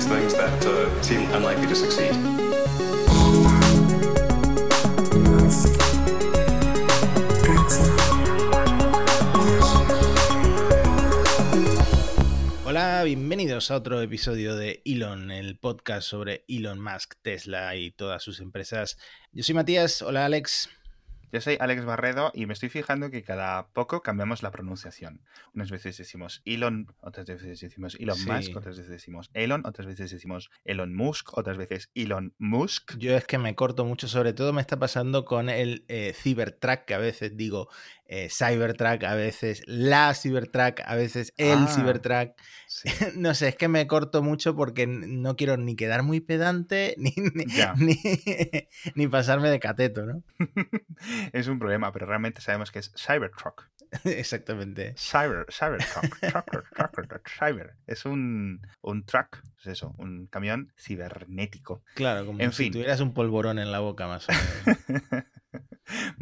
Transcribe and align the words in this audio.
things 0.00 0.32
that 0.34 0.64
uh, 0.64 1.02
seem 1.02 1.30
unlikely 1.32 1.66
to 1.66 1.74
succeed. 1.74 2.12
Hola, 12.64 13.02
bienvenidos 13.04 13.70
a 13.70 13.76
otro 13.76 14.00
episodio 14.00 14.56
de 14.56 14.80
Elon, 14.86 15.30
el 15.30 15.58
podcast 15.58 16.08
sobre 16.08 16.46
Elon 16.48 16.80
Musk, 16.80 17.16
Tesla 17.20 17.76
y 17.76 17.90
todas 17.90 18.22
sus 18.22 18.40
empresas. 18.40 18.96
Yo 19.32 19.44
soy 19.44 19.54
Matías, 19.54 20.00
hola 20.00 20.24
Alex. 20.24 20.70
Yo 21.32 21.40
soy 21.40 21.56
Alex 21.58 21.86
Barredo 21.86 22.30
y 22.34 22.44
me 22.44 22.52
estoy 22.52 22.68
fijando 22.68 23.10
que 23.10 23.22
cada 23.22 23.68
poco 23.68 24.02
cambiamos 24.02 24.42
la 24.42 24.50
pronunciación. 24.50 25.22
Unas 25.54 25.70
veces 25.70 25.96
decimos 25.96 26.42
Elon, 26.44 26.94
otras 27.00 27.26
veces 27.26 27.58
decimos 27.58 27.96
Elon 27.98 28.18
Sí. 28.18 28.30
Musk, 28.30 28.56
otras 28.56 28.76
veces 28.76 28.90
decimos 28.90 29.30
Elon, 29.32 29.62
otras 29.64 29.86
veces 29.86 30.10
decimos 30.10 30.50
Elon 30.64 30.94
Musk, 30.94 31.38
otras 31.38 31.56
veces 31.56 31.90
Elon 31.94 32.34
Musk. 32.36 32.98
Yo 32.98 33.16
es 33.16 33.24
que 33.24 33.38
me 33.38 33.54
corto 33.54 33.86
mucho, 33.86 34.08
sobre 34.08 34.34
todo 34.34 34.52
me 34.52 34.60
está 34.60 34.78
pasando 34.78 35.24
con 35.24 35.48
el 35.48 35.86
eh, 35.88 36.12
Cybertruck, 36.14 36.84
que 36.84 36.92
a 36.92 36.98
veces 36.98 37.34
digo 37.34 37.70
eh, 38.14 38.28
Cybertruck, 38.30 39.04
a 39.04 39.14
veces 39.14 39.62
la 39.66 40.12
Cybertruck, 40.14 40.80
a 40.84 40.94
veces 40.96 41.32
el 41.38 41.60
Ah. 41.60 41.66
Cybertruck. 41.66 42.32
Sí. 42.68 42.88
No 43.16 43.34
sé, 43.34 43.48
es 43.48 43.56
que 43.56 43.68
me 43.68 43.86
corto 43.86 44.22
mucho 44.22 44.54
porque 44.54 44.86
no 44.86 45.34
quiero 45.36 45.56
ni 45.56 45.76
quedar 45.76 46.02
muy 46.02 46.20
pedante 46.20 46.94
ni, 46.98 47.14
ni, 47.16 47.44
ni- 47.78 48.68
ni 48.94 49.08
pasarme 49.08 49.48
de 49.50 49.60
cateto, 49.60 50.04
¿no? 50.04 50.22
es 51.32 51.46
un 51.48 51.58
problema, 51.58 51.90
pero 51.92 52.06
realmente 52.06 52.40
sabemos 52.42 52.70
que 52.70 52.80
es 52.80 52.92
Cybertruck. 52.96 53.68
Exactamente. 54.04 54.94
Cyber, 54.96 55.44
Cybertruck, 55.50 56.18
trucker, 56.20 56.62
trucker, 56.74 57.20
cyber. 57.38 57.74
Es 57.86 58.06
un, 58.06 58.66
un 58.80 59.04
truck, 59.04 59.42
es 59.60 59.66
eso, 59.66 59.94
un 59.98 60.26
camión 60.28 60.72
cibernético. 60.78 61.82
Claro, 61.94 62.24
como 62.26 62.40
En 62.40 62.52
si 62.52 62.64
fin. 62.64 62.72
tuvieras 62.72 63.00
un 63.00 63.12
polvorón 63.12 63.58
en 63.58 63.70
la 63.70 63.80
boca 63.80 64.06
más 64.06 64.26
o 64.28 64.32
menos. 64.32 65.24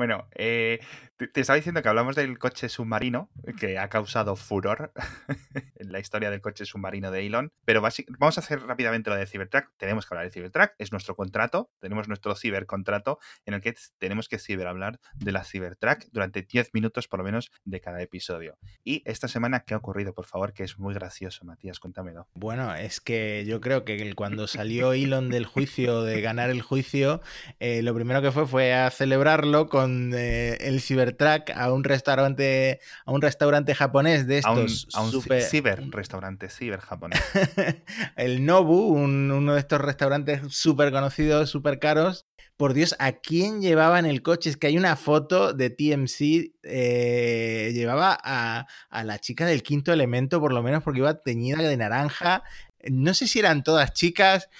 Bueno, 0.00 0.26
eh, 0.34 0.80
te, 1.18 1.42
estaba 1.42 1.58
diciendo 1.58 1.82
que 1.82 1.88
hablamos 1.90 2.16
del 2.16 2.38
coche 2.38 2.70
submarino, 2.70 3.28
que 3.58 3.78
ha 3.78 3.90
causado 3.90 4.34
furor 4.34 4.92
en 5.74 5.92
la 5.92 5.98
historia 5.98 6.30
del 6.30 6.40
coche 6.40 6.64
submarino 6.64 7.10
de 7.10 7.26
Elon, 7.26 7.52
pero 7.66 7.82
vamos 7.82 8.38
a 8.38 8.40
hacer 8.40 8.62
rápidamente 8.62 9.10
lo 9.10 9.16
de 9.16 9.26
Cybertruck. 9.26 9.66
Tenemos 9.76 10.06
que 10.06 10.14
hablar 10.14 10.24
de 10.24 10.32
Cybertruck, 10.32 10.70
es 10.78 10.90
nuestro 10.90 11.16
contrato, 11.16 11.70
tenemos 11.80 12.08
nuestro 12.08 12.34
cibercontrato 12.34 13.18
en 13.44 13.52
el 13.52 13.60
que 13.60 13.74
tenemos 13.98 14.30
que 14.30 14.38
ciberhablar 14.38 15.00
de 15.16 15.32
la 15.32 15.44
Cybertruck 15.44 16.06
durante 16.12 16.40
10 16.40 16.70
minutos 16.72 17.06
por 17.06 17.18
lo 17.18 17.24
menos 17.24 17.52
de 17.64 17.82
cada 17.82 18.00
episodio. 18.00 18.56
Y 18.82 19.02
esta 19.04 19.28
semana, 19.28 19.64
¿qué 19.66 19.74
ha 19.74 19.76
ocurrido? 19.76 20.14
Por 20.14 20.24
favor, 20.24 20.54
que 20.54 20.64
es 20.64 20.78
muy 20.78 20.94
gracioso, 20.94 21.44
Matías, 21.44 21.78
cuéntamelo. 21.78 22.26
Bueno, 22.32 22.74
es 22.74 23.02
que 23.02 23.44
yo 23.46 23.60
creo 23.60 23.84
que 23.84 24.14
cuando 24.14 24.46
salió 24.46 24.94
Elon 24.94 25.28
del 25.28 25.44
juicio, 25.44 26.04
de 26.04 26.22
ganar 26.22 26.48
el 26.48 26.62
juicio, 26.62 27.20
eh, 27.58 27.82
lo 27.82 27.94
primero 27.94 28.22
que 28.22 28.32
fue 28.32 28.46
fue 28.46 28.72
a 28.72 28.88
celebrarlo 28.88 29.68
con 29.68 29.89
eh, 30.14 30.56
el 30.60 30.80
Cybertruck 30.80 31.50
a 31.54 31.72
un 31.72 31.84
restaurante, 31.84 32.80
a 33.04 33.12
un 33.12 33.20
restaurante 33.22 33.74
japonés 33.74 34.26
de 34.26 34.40
A 34.44 34.52
un, 34.52 34.66
estos 34.66 34.94
a 34.94 35.02
un 35.02 35.10
super- 35.10 35.42
ciber 35.42 35.90
restaurante, 35.90 36.48
ciber 36.48 36.80
japonés. 36.80 37.20
el 38.16 38.44
Nobu, 38.44 38.88
un- 38.94 39.30
uno 39.30 39.54
de 39.54 39.60
estos 39.60 39.80
restaurantes 39.80 40.40
súper 40.48 40.90
conocidos, 40.92 41.50
súper 41.50 41.78
caros. 41.78 42.26
Por 42.56 42.74
Dios, 42.74 42.94
¿a 42.98 43.12
quién 43.12 43.62
llevaba 43.62 43.98
en 43.98 44.04
el 44.04 44.20
coche? 44.20 44.50
Es 44.50 44.58
que 44.58 44.66
hay 44.66 44.76
una 44.76 44.94
foto 44.96 45.54
de 45.54 45.70
TMC, 45.70 46.52
eh, 46.62 47.70
llevaba 47.72 48.18
a, 48.22 48.66
a 48.90 49.04
la 49.04 49.18
chica 49.18 49.46
del 49.46 49.62
quinto 49.62 49.92
elemento, 49.94 50.40
por 50.40 50.52
lo 50.52 50.62
menos 50.62 50.82
porque 50.82 50.98
iba 51.00 51.14
teñida 51.20 51.58
de 51.62 51.76
naranja. 51.78 52.42
No 52.90 53.14
sé 53.14 53.26
si 53.28 53.38
eran 53.38 53.62
todas 53.62 53.94
chicas. 53.94 54.50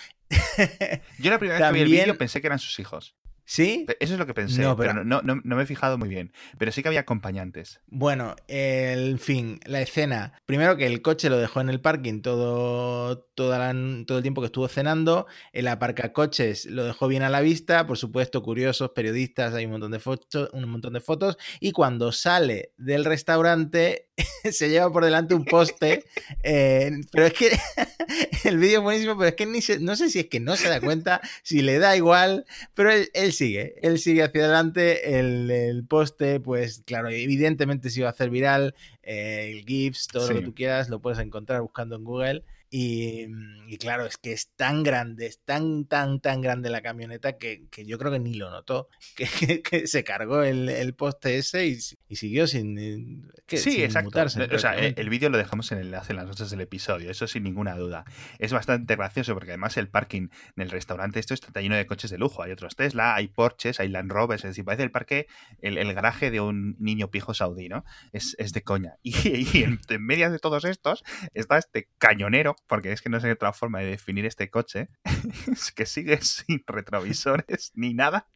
Yo 1.18 1.30
la 1.30 1.38
primera 1.38 1.58
vez 1.58 1.68
que 1.68 1.72
vi 1.74 1.80
el 1.80 1.88
vídeo 1.88 2.18
pensé 2.18 2.40
que 2.40 2.46
eran 2.46 2.58
sus 2.58 2.78
hijos. 2.78 3.14
¿Sí? 3.50 3.84
Eso 3.98 4.12
es 4.12 4.18
lo 4.20 4.26
que 4.26 4.32
pensé, 4.34 4.62
No, 4.62 4.76
pero, 4.76 4.92
pero- 4.92 5.04
no, 5.04 5.22
no- 5.22 5.40
no 5.42 5.56
me 5.56 5.64
he 5.64 5.66
fijado 5.66 5.98
muy 5.98 6.08
bien. 6.08 6.32
Pero 6.56 6.70
sí 6.70 6.82
que 6.82 6.88
había 6.88 7.00
acompañantes. 7.00 7.80
Bueno, 7.88 8.36
en 8.46 9.18
fin, 9.18 9.58
la 9.64 9.80
escena. 9.80 10.34
Primero 10.46 10.76
que 10.76 10.86
el 10.86 11.02
coche 11.02 11.28
lo 11.28 11.36
dejó 11.36 11.60
en 11.60 11.68
el 11.68 11.80
parking 11.80 12.22
todo, 12.22 13.18
toda 13.34 13.58
la- 13.58 14.04
todo 14.06 14.18
el 14.18 14.22
tiempo 14.22 14.40
que 14.40 14.46
estuvo 14.46 14.68
cenando. 14.68 15.26
El 15.52 15.66
aparcacoches 15.66 16.66
lo 16.66 16.84
dejó 16.84 17.08
bien 17.08 17.24
a 17.24 17.28
la 17.28 17.40
vista. 17.40 17.88
Por 17.88 17.98
supuesto, 17.98 18.40
curiosos, 18.44 18.90
periodistas, 18.94 19.52
hay 19.54 19.64
un 19.64 19.72
montón 19.72 19.90
de 19.90 19.98
fotos, 19.98 20.48
un 20.52 20.68
montón 20.70 20.92
de 20.92 21.00
fotos. 21.00 21.36
Y 21.58 21.72
cuando 21.72 22.12
sale 22.12 22.72
del 22.78 23.04
restaurante, 23.04 24.09
se 24.52 24.68
lleva 24.68 24.92
por 24.92 25.04
delante 25.04 25.34
un 25.34 25.44
poste. 25.44 26.04
eh, 26.42 26.90
pero 27.12 27.26
es 27.26 27.32
que 27.32 27.50
el 28.44 28.58
vídeo 28.58 28.78
es 28.78 28.82
buenísimo, 28.82 29.16
pero 29.16 29.28
es 29.28 29.34
que 29.34 29.46
ni 29.46 29.60
se- 29.62 29.78
no 29.80 29.96
sé 29.96 30.10
si 30.10 30.20
es 30.20 30.26
que 30.26 30.40
no 30.40 30.56
se 30.56 30.68
da 30.68 30.80
cuenta, 30.80 31.20
si 31.42 31.62
le 31.62 31.78
da 31.78 31.96
igual, 31.96 32.44
pero 32.74 32.90
él, 32.92 33.10
él 33.14 33.32
sigue, 33.32 33.74
él 33.82 33.98
sigue 33.98 34.22
hacia 34.22 34.44
adelante, 34.44 35.18
el, 35.18 35.50
el 35.50 35.84
poste, 35.86 36.40
pues 36.40 36.82
claro, 36.86 37.08
evidentemente 37.08 37.90
se 37.90 38.00
iba 38.00 38.08
a 38.08 38.12
hacer 38.12 38.30
viral, 38.30 38.74
eh, 39.02 39.50
el 39.52 39.64
GIFs, 39.64 40.06
todo 40.08 40.26
lo 40.28 40.34
que 40.40 40.44
tú 40.46 40.54
quieras, 40.54 40.88
lo 40.88 41.00
puedes 41.00 41.18
encontrar 41.18 41.60
buscando 41.62 41.96
en 41.96 42.04
Google. 42.04 42.44
Y, 42.72 43.26
y 43.66 43.78
claro, 43.78 44.06
es 44.06 44.16
que 44.16 44.32
es 44.32 44.52
tan 44.54 44.84
grande, 44.84 45.26
es 45.26 45.40
tan, 45.44 45.86
tan, 45.86 46.20
tan 46.20 46.40
grande 46.40 46.70
la 46.70 46.82
camioneta 46.82 47.36
que, 47.36 47.66
que 47.68 47.84
yo 47.84 47.98
creo 47.98 48.12
que 48.12 48.20
ni 48.20 48.34
lo 48.34 48.48
notó, 48.50 48.88
que, 49.16 49.26
que- 49.26 49.62
que 49.62 49.86
se 49.88 50.04
cargó 50.04 50.42
el, 50.42 50.68
el 50.68 50.94
poste 50.94 51.36
ese 51.38 51.66
y, 51.66 51.78
y 52.08 52.16
siguió 52.16 52.46
sin, 52.46 52.78
eh, 52.78 53.04
sí, 53.48 53.58
sin 53.72 53.80
exacto. 53.82 54.04
mutarse 54.06 54.42
o 54.44 54.58
sea, 54.58 54.74
el 54.78 55.08
vídeo 55.10 55.30
lo 55.30 55.38
dejamos 55.38 55.72
en 55.72 55.78
el 55.78 55.86
enlace 55.86 56.12
en 56.12 56.18
las 56.18 56.26
notas 56.26 56.50
del 56.50 56.60
episodio, 56.60 57.10
eso 57.10 57.26
sin 57.26 57.42
ninguna 57.42 57.74
duda. 57.76 58.04
Es 58.38 58.52
bastante 58.52 58.94
gracioso 58.94 59.34
porque 59.34 59.50
además 59.50 59.76
el 59.76 59.88
parking 59.88 60.28
en 60.56 60.62
el 60.62 60.70
restaurante 60.70 61.18
esto 61.18 61.34
está 61.34 61.60
lleno 61.60 61.74
de 61.76 61.86
coches 61.86 62.10
de 62.10 62.18
lujo. 62.18 62.42
Hay 62.44 62.52
otros 62.52 62.76
Tesla, 62.76 63.14
hay 63.16 63.26
Porsches, 63.28 63.80
hay 63.80 63.88
Land 63.88 64.12
Rovers, 64.12 64.44
es 64.44 64.50
decir, 64.52 64.64
parece 64.64 64.84
el 64.84 64.92
parque, 64.92 65.26
el, 65.60 65.76
el 65.76 65.92
garaje 65.92 66.30
de 66.30 66.40
un 66.40 66.76
niño 66.78 67.10
pijo 67.10 67.34
saudí, 67.34 67.68
¿no? 67.68 67.84
Es, 68.12 68.36
es 68.38 68.52
de 68.52 68.62
coña. 68.62 68.94
Y, 69.02 69.12
y 69.58 69.64
en, 69.64 69.80
en 69.88 70.06
medio 70.06 70.30
de 70.30 70.38
todos 70.38 70.64
estos 70.64 71.02
está 71.34 71.58
este 71.58 71.88
cañonero, 71.98 72.54
porque 72.66 72.92
es 72.92 73.02
que 73.02 73.08
no 73.08 73.20
sé 73.20 73.30
otra 73.30 73.52
forma 73.52 73.80
de 73.80 73.86
definir 73.86 74.26
este 74.26 74.50
coche, 74.50 74.88
es 75.52 75.72
que 75.72 75.86
sigue 75.86 76.20
sin 76.22 76.62
retrovisores 76.66 77.72
ni 77.74 77.94
nada. 77.94 78.28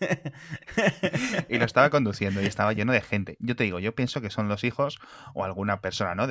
y 1.48 1.58
lo 1.58 1.64
estaba 1.64 1.90
conduciendo 1.90 2.42
y 2.42 2.46
estaba 2.46 2.72
lleno 2.72 2.92
de 2.92 3.00
gente. 3.00 3.36
Yo 3.40 3.56
te 3.56 3.64
digo, 3.64 3.78
yo 3.78 3.94
pienso 3.94 4.20
que 4.20 4.30
son 4.30 4.48
los 4.48 4.64
hijos 4.64 4.98
o 5.34 5.44
alguna 5.44 5.80
persona, 5.80 6.14
¿no? 6.14 6.26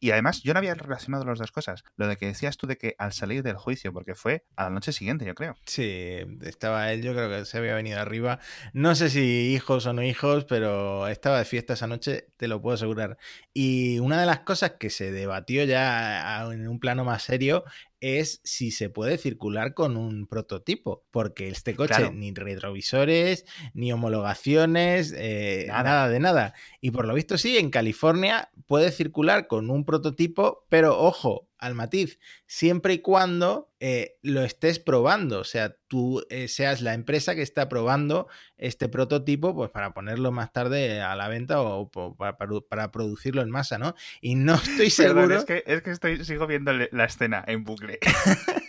Y 0.00 0.10
además, 0.10 0.42
yo 0.42 0.52
no 0.52 0.58
había 0.58 0.74
relacionado 0.74 1.24
las 1.24 1.38
dos 1.38 1.52
cosas. 1.52 1.84
Lo 1.96 2.06
de 2.06 2.16
que 2.16 2.26
decías 2.26 2.56
tú 2.56 2.66
de 2.66 2.76
que 2.76 2.94
al 2.98 3.12
salir 3.12 3.42
del 3.42 3.56
juicio, 3.56 3.92
porque 3.92 4.14
fue 4.14 4.44
a 4.56 4.64
la 4.64 4.70
noche 4.70 4.92
siguiente, 4.92 5.24
yo 5.24 5.34
creo. 5.34 5.56
Sí, 5.66 6.18
estaba 6.42 6.92
él, 6.92 7.02
yo 7.02 7.12
creo 7.12 7.30
que 7.30 7.44
se 7.44 7.58
había 7.58 7.74
venido 7.74 8.00
arriba. 8.00 8.38
No 8.72 8.94
sé 8.94 9.10
si 9.10 9.52
hijos 9.54 9.86
o 9.86 9.92
no 9.92 10.02
hijos, 10.02 10.44
pero 10.44 11.08
estaba 11.08 11.38
de 11.38 11.44
fiesta 11.44 11.74
esa 11.74 11.86
noche, 11.86 12.28
te 12.36 12.48
lo 12.48 12.60
puedo 12.60 12.74
asegurar. 12.74 13.18
Y 13.52 13.98
una 13.98 14.20
de 14.20 14.26
las 14.26 14.40
cosas 14.40 14.72
que 14.78 14.90
se 14.90 15.10
debatió 15.12 15.64
ya 15.64 16.42
en 16.50 16.68
un 16.68 16.80
plano 16.80 17.04
más 17.04 17.22
serio 17.22 17.64
es 18.00 18.40
si 18.44 18.70
se 18.70 18.88
puede 18.90 19.18
circular 19.18 19.74
con 19.74 19.96
un 19.96 20.26
prototipo, 20.26 21.04
porque 21.10 21.48
este 21.48 21.74
coche 21.76 21.94
Claro. 21.96 22.12
ni 22.12 22.32
retrovisores, 22.32 23.44
ni 23.74 23.92
homologaciones, 23.92 25.14
eh, 25.16 25.64
Nada. 25.68 25.82
nada 25.82 26.08
de 26.08 26.20
nada. 26.20 26.54
Y 26.80 26.90
por 26.92 27.06
lo 27.06 27.14
visto 27.14 27.36
sí, 27.38 27.58
en 27.58 27.70
California 27.70 28.50
puede 28.66 28.90
circular 28.92 29.46
con 29.46 29.70
un 29.70 29.84
prototipo, 29.84 30.64
pero 30.68 30.98
ojo, 30.98 31.46
al 31.60 31.74
matiz, 31.74 32.18
siempre 32.46 32.94
y 32.94 32.98
cuando 33.00 33.70
eh, 33.80 34.16
lo 34.22 34.42
estés 34.42 34.78
probando, 34.78 35.40
o 35.40 35.44
sea, 35.44 35.76
tú 35.88 36.24
eh, 36.30 36.48
seas 36.48 36.80
la 36.80 36.94
empresa 36.94 37.34
que 37.34 37.42
está 37.42 37.68
probando 37.68 38.28
este 38.56 38.88
prototipo, 38.88 39.54
pues 39.54 39.70
para 39.70 39.92
ponerlo 39.94 40.32
más 40.32 40.52
tarde 40.52 41.00
a 41.00 41.14
la 41.16 41.28
venta 41.28 41.60
o, 41.62 41.90
para, 42.16 42.36
para- 42.36 42.90
producirlo 42.90 43.42
en 43.42 43.50
masa, 43.50 43.78
¿no? 43.78 43.94
Y 44.20 44.34
no 44.34 44.54
estoy 44.62 44.90
seguro. 44.90 45.28
Perdón, 45.28 45.38
es 45.38 45.44
que, 45.44 45.62
es 45.66 45.82
que 45.82 45.90
estoy, 45.90 46.24
sigo 46.24 46.46
viendo 46.46 46.72
la 46.72 47.04
escena 47.04 47.44
en 47.46 47.64
bucle. 47.64 47.98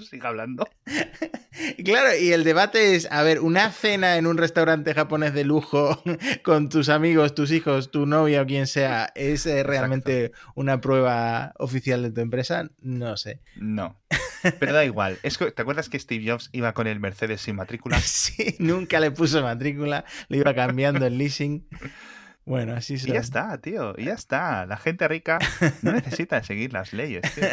tú 0.00 0.06
sigue 0.06 0.26
hablando. 0.26 0.66
Claro, 1.84 2.16
y 2.16 2.32
el 2.32 2.42
debate 2.44 2.94
es, 2.94 3.06
a 3.10 3.22
ver, 3.22 3.40
una 3.40 3.70
cena 3.70 4.16
en 4.16 4.26
un 4.26 4.38
restaurante 4.38 4.94
japonés 4.94 5.34
de 5.34 5.44
lujo 5.44 6.02
con 6.42 6.68
tus 6.68 6.88
amigos, 6.88 7.34
tus 7.34 7.50
hijos, 7.52 7.90
tu 7.90 8.06
novia 8.06 8.42
o 8.42 8.46
quien 8.46 8.66
sea, 8.66 9.10
¿es 9.14 9.44
eh, 9.46 9.62
realmente 9.62 10.32
una 10.54 10.80
prueba 10.80 11.52
oficial 11.58 12.02
de 12.02 12.12
tu 12.12 12.20
empresa? 12.20 12.70
No 12.80 13.16
sé. 13.16 13.40
No. 13.56 14.00
Pero 14.58 14.72
da 14.72 14.84
igual. 14.84 15.18
Es 15.22 15.36
que, 15.36 15.50
¿Te 15.50 15.62
acuerdas 15.62 15.88
que 15.88 15.98
Steve 15.98 16.24
Jobs 16.30 16.48
iba 16.52 16.72
con 16.72 16.86
el 16.86 16.98
Mercedes 16.98 17.42
sin 17.42 17.56
matrícula? 17.56 18.00
Sí, 18.00 18.56
nunca 18.58 18.98
le 19.00 19.10
puso 19.10 19.42
matrícula, 19.42 20.04
lo 20.28 20.36
iba 20.36 20.54
cambiando 20.54 21.04
el 21.06 21.18
leasing. 21.18 21.66
Bueno, 22.46 22.74
así 22.74 22.94
Y 22.94 22.98
son. 22.98 23.12
ya 23.12 23.20
está, 23.20 23.58
tío. 23.60 23.94
Y 23.98 24.06
ya 24.06 24.14
está. 24.14 24.64
La 24.66 24.76
gente 24.76 25.06
rica 25.08 25.38
no 25.82 25.92
necesita 25.92 26.42
seguir 26.42 26.72
las 26.72 26.92
leyes, 26.92 27.22
tío. 27.34 27.44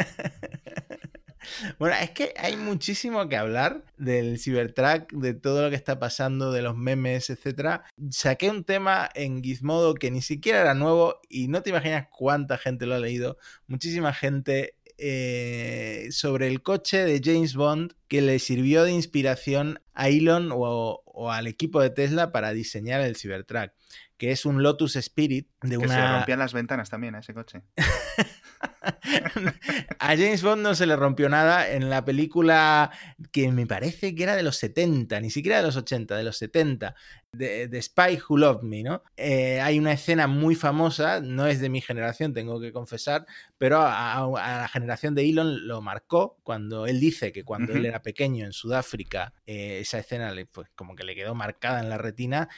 Bueno, 1.80 1.96
es 2.02 2.12
que 2.12 2.34
hay 2.38 2.56
muchísimo 2.56 3.28
que 3.30 3.38
hablar 3.38 3.84
del 3.98 4.40
Cybertruck, 4.40 5.12
de 5.14 5.34
todo 5.34 5.64
lo 5.64 5.70
que 5.70 5.76
está 5.76 6.00
pasando, 6.00 6.52
de 6.52 6.62
los 6.62 6.76
memes, 6.76 7.30
etcétera. 7.30 7.84
Saqué 8.10 8.50
un 8.50 8.64
tema 8.64 9.10
en 9.14 9.44
Gizmodo 9.44 9.96
que 9.96 10.12
ni 10.12 10.22
siquiera 10.22 10.62
era 10.62 10.74
nuevo 10.74 11.20
y 11.30 11.48
no 11.48 11.62
te 11.62 11.70
imaginas 11.70 12.08
cuánta 12.12 12.58
gente 12.58 12.86
lo 12.86 12.96
ha 12.96 13.00
leído. 13.00 13.38
Muchísima 13.68 14.14
gente 14.14 14.76
eh, 15.00 16.08
sobre 16.10 16.48
el 16.48 16.64
coche 16.64 17.06
de 17.06 17.22
James 17.24 17.54
Bond 17.54 17.94
que 18.08 18.22
le 18.22 18.40
sirvió 18.40 18.84
de 18.84 18.92
inspiración 18.92 19.80
a 19.94 20.10
Elon 20.10 20.52
o, 20.52 21.04
o 21.06 21.32
al 21.32 21.46
equipo 21.46 21.82
de 21.82 21.92
Tesla 21.92 22.32
para 22.32 22.52
diseñar 22.52 23.02
el 23.02 23.16
Cybertruck, 23.16 23.72
que 24.18 24.32
es 24.32 24.46
un 24.46 24.64
Lotus 24.64 24.96
Spirit 24.96 25.50
de 25.62 25.78
Que 25.78 25.78
una... 25.78 25.94
se 25.94 26.18
rompían 26.18 26.40
las 26.40 26.54
ventanas 26.54 26.90
también 26.90 27.16
a 27.16 27.20
ese 27.20 27.34
coche. 27.34 27.62
a 30.00 30.08
James 30.10 30.42
Bond 30.42 30.62
no 30.62 30.76
se 30.76 30.86
le 30.86 30.96
rompió 30.96 31.30
nada 31.30 31.70
en 31.70 31.90
la 31.90 32.06
película 32.06 32.92
que 33.32 33.52
me 33.52 33.68
parece 33.68 34.16
que 34.16 34.24
era 34.24 34.36
de 34.36 34.44
los 34.44 34.58
70, 34.58 35.20
ni 35.20 35.30
siquiera 35.30 35.58
de 35.58 35.64
los 35.64 35.76
80, 35.76 36.16
de 36.16 36.24
los 36.24 36.38
70, 36.38 36.96
de, 37.32 37.68
de 37.68 37.82
Spy 37.82 38.20
Who 38.28 38.38
Loved 38.38 38.64
Me, 38.64 38.84
¿no? 38.84 39.04
Eh, 39.16 39.60
hay 39.62 39.80
una 39.80 39.94
escena 39.94 40.28
muy 40.28 40.56
famosa, 40.56 41.20
no 41.22 41.48
es 41.48 41.60
de 41.60 41.70
mi 41.70 41.82
generación, 41.82 42.34
tengo 42.34 42.60
que 42.60 42.72
confesar, 42.72 43.26
pero 43.58 43.82
a, 43.82 44.24
a 44.24 44.62
la 44.62 44.68
generación 44.68 45.16
de 45.16 45.30
Elon 45.30 45.68
lo 45.68 45.82
marcó 45.82 46.38
cuando 46.44 46.86
él 46.86 47.00
dice 47.00 47.32
que 47.32 47.44
cuando 47.44 47.74
él 47.74 47.86
era 47.86 48.02
pequeño 48.02 48.46
en 48.46 48.54
Sudáfrica, 48.54 49.34
eh, 49.46 49.80
esa 49.82 50.00
escena 50.00 50.32
le, 50.32 50.46
pues, 50.46 50.70
como 50.76 50.96
que 50.96 51.04
le 51.04 51.16
quedó 51.16 51.36
marcada 51.36 51.80
en 51.80 51.90
la 51.90 51.98
retina 51.98 52.50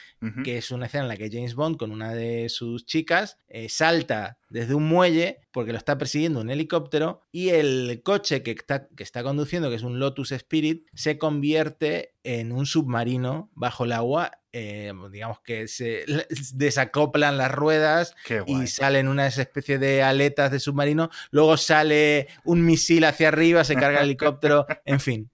que 0.44 0.58
es 0.58 0.70
una 0.70 0.86
escena 0.86 1.04
en 1.04 1.08
la 1.08 1.16
que 1.16 1.30
James 1.30 1.54
Bond 1.54 1.76
con 1.76 1.92
una 1.92 2.14
de 2.14 2.48
sus 2.48 2.84
chicas 2.86 3.38
eh, 3.48 3.68
salta 3.68 4.38
desde 4.48 4.74
un 4.74 4.86
muelle 4.88 5.40
porque 5.52 5.72
lo 5.72 5.78
está 5.78 5.98
persiguiendo 5.98 6.40
un 6.40 6.50
helicóptero 6.50 7.22
y 7.32 7.50
el 7.50 8.02
coche 8.04 8.42
que 8.42 8.52
está, 8.52 8.88
que 8.88 9.02
está 9.02 9.22
conduciendo, 9.22 9.70
que 9.70 9.76
es 9.76 9.82
un 9.82 9.98
Lotus 9.98 10.32
Spirit, 10.32 10.86
se 10.94 11.18
convierte 11.18 12.14
en 12.24 12.52
un 12.52 12.66
submarino 12.66 13.50
bajo 13.54 13.84
el 13.84 13.92
agua. 13.92 14.32
eh, 14.52 14.92
digamos 15.12 15.38
que 15.44 15.68
se 15.68 16.04
desacoplan 16.54 17.38
las 17.38 17.52
ruedas 17.52 18.14
y 18.46 18.66
salen 18.66 19.06
unas 19.06 19.38
especies 19.38 19.78
de 19.78 20.02
aletas 20.02 20.50
de 20.50 20.58
submarino. 20.58 21.08
Luego 21.30 21.56
sale 21.56 22.26
un 22.44 22.64
misil 22.64 23.04
hacia 23.04 23.28
arriba, 23.28 23.62
se 23.64 23.74
carga 23.76 23.98
el 24.00 24.06
helicóptero, 24.06 24.66
en 24.84 24.98
fin. 25.00 25.30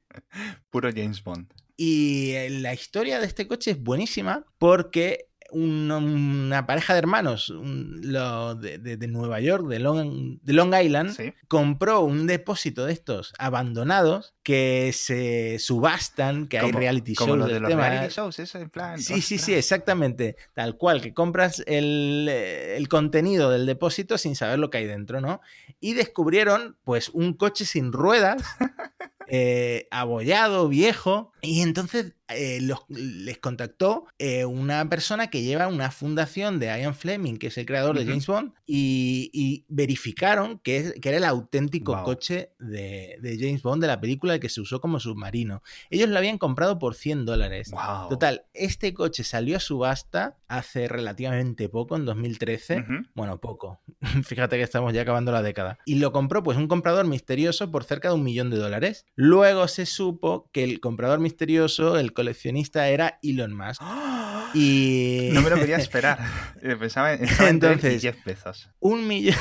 Puro 0.71 0.91
James 0.95 1.23
Bond. 1.25 1.51
Y 1.79 2.33
eh, 2.33 2.51
la 2.51 2.75
historia 2.75 3.19
de 3.21 3.27
este 3.27 3.47
coche 3.47 3.71
es 3.73 3.83
buenísima 3.83 4.45
porque 4.59 5.29
un- 5.51 5.91
una 5.91 6.67
pareja 6.67 6.93
de 6.93 6.99
hermanos 6.99 7.49
un- 7.51 8.01
lo 8.03 8.55
de, 8.55 8.79
de- 8.79 8.97
de 8.97 9.09
Nueva 9.09 9.41
York, 9.41 9.67
de 9.69 9.79
Long, 9.79 10.39
de 10.43 10.53
Long 10.53 10.75
Island, 10.75 11.17
Sí. 11.17 11.33
compró 11.49 12.01
un 12.01 12.27
depósito 12.27 12.85
de 12.85 12.93
estos 12.93 13.33
abandonados 13.39 14.35
que 14.47 14.93
se 14.95 15.59
subastan, 15.59 16.47
que 16.47 16.59
hay 16.59 16.67
Como- 16.67 16.79
reality 16.79 17.17
como 17.17 17.31
shows 17.31 17.39
lo 17.41 17.47
de 17.49 17.55
del 17.55 17.63
los 17.65 17.69
tema. 17.69 17.89
reality 17.89 18.15
shows, 18.15 18.39
eso 18.39 18.59
en 18.61 18.71
plan. 18.71 18.97
Sí, 19.03 19.15
sí, 19.15 19.23
sí, 19.23 19.35
ostras. 19.39 19.59
exactamente. 19.59 20.37
Tal 20.55 20.77
cual, 20.77 21.01
que 21.03 21.13
compras 21.13 21.65
el, 21.67 22.29
eh, 22.31 22.77
el 22.77 22.87
contenido 22.89 23.51
del 23.51 23.67
depósito 23.67 24.19
sin 24.19 24.37
saber 24.37 24.61
lo 24.61 24.71
que 24.71 24.79
hay 24.79 24.87
dentro, 24.87 25.21
¿no? 25.21 25.41
Y 25.81 25.95
descubrieron, 25.95 26.77
pues, 26.85 27.09
un 27.09 27.35
coche 27.35 27.65
sin 27.65 27.91
ruedas, 27.91 28.41
eh, 29.29 29.89
abollado, 29.91 30.69
viejo, 30.69 31.33
y 31.43 31.63
entonces 31.63 32.13
eh, 32.29 32.59
los- 32.61 32.85
les 32.89 33.39
contactó 33.39 34.07
eh, 34.19 34.45
una 34.45 34.89
persona 34.89 35.29
que 35.31 35.43
lleva 35.43 35.69
una 35.69 35.91
fundación 35.93 36.59
de 36.59 36.67
Ian 36.67 36.95
Fleming, 36.95 37.37
que 37.37 37.49
es 37.49 37.59
el 37.59 37.67
creador 37.67 37.97
de. 37.99 38.05
James 38.05 38.27
Bond, 38.27 38.53
y, 38.67 39.31
y 39.33 39.65
verificaron 39.69 40.59
que, 40.61 40.77
es- 40.79 40.95
que 41.01 41.09
era 41.09 41.19
el 41.19 41.25
auténtico 41.25 42.01
coche 42.05 42.51
de, 42.59 43.17
de 43.21 43.37
James 43.39 43.63
Bond 43.63 43.81
de 43.83 43.87
la 43.89 44.01
película 44.01 44.36
que 44.41 44.49
se 44.49 44.61
usó 44.61 44.81
como 44.81 45.01
submarino. 45.01 45.63
Ellos 45.91 46.09
lo 46.09 46.19
habían 46.19 46.39
comprado 46.39 46.79
por 46.79 46.95
100 46.95 47.25
dólares. 47.27 47.71
Guau. 47.71 48.09
Total, 48.09 48.45
este 48.55 48.95
coche 48.95 49.25
salió 49.25 49.57
a 49.57 49.61
subasta 49.61 50.37
hace 50.49 50.89
relativamente 50.89 51.69
poco, 51.69 51.97
en 51.97 52.05
2013. 52.05 52.79
Ujú. 52.81 52.93
Bueno, 53.15 53.41
poco. 53.41 53.81
Fíjate 54.25 54.57
que 54.57 54.63
estamos 54.63 54.93
ya 54.93 55.03
acabando 55.03 55.33
la 55.33 55.43
década. 55.43 55.79
Y 55.85 55.97
lo 55.97 56.13
compró 56.13 56.43
pues 56.43 56.57
un 56.59 56.69
comprador 56.69 57.07
misterioso 57.07 57.71
por 57.71 57.85
cerca 57.85 58.09
de 58.09 58.15
un 58.15 58.23
millón 58.25 58.51
de 58.51 58.57
dólares. 58.59 59.07
Luego 59.15 59.69
se 59.69 59.87
supo 59.87 60.49
que 60.53 60.65
el 60.65 60.81
comprador 60.81 61.19
misterioso, 61.21 61.99
el 61.99 62.13
coleccionista, 62.13 62.89
era 62.89 63.19
Elon 63.23 63.55
Musk. 63.57 63.83
Y 64.55 65.31
No 65.35 65.43
me 65.43 65.51
lo 65.51 65.57
quería 65.57 65.77
esperar. 65.79 66.19
Eh, 66.63 66.77
Pensaba 66.77 67.13
en 67.15 67.27
Entonces- 67.47 68.03
10 68.03 68.17
pesos. 68.25 68.71
un 68.81 69.07
millón... 69.07 69.35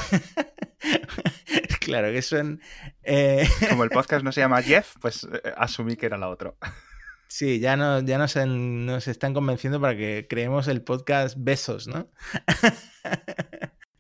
claro, 1.86 2.12
que 2.12 2.22
son... 2.22 2.62
eh, 3.04 3.48
Como 3.70 3.84
el 3.84 3.90
podcast 3.90 4.24
no 4.24 4.32
se 4.32 4.42
llama 4.42 4.62
Jeff, 4.62 4.96
pues 5.00 5.28
eh, 5.32 5.54
asumí 5.56 5.96
que 5.96 6.08
era 6.08 6.18
la 6.18 6.30
otra. 6.30 6.54
Sí, 7.28 7.60
ya, 7.60 7.76
no, 7.76 8.02
ya 8.02 8.18
nos, 8.18 8.36
nos 8.36 9.08
están 9.08 9.34
convenciendo 9.34 9.80
para 9.82 9.96
que 9.96 10.28
creemos 10.30 10.68
el 10.68 10.82
podcast 10.82 11.36
Besos, 11.38 11.88
¿no? 11.88 12.10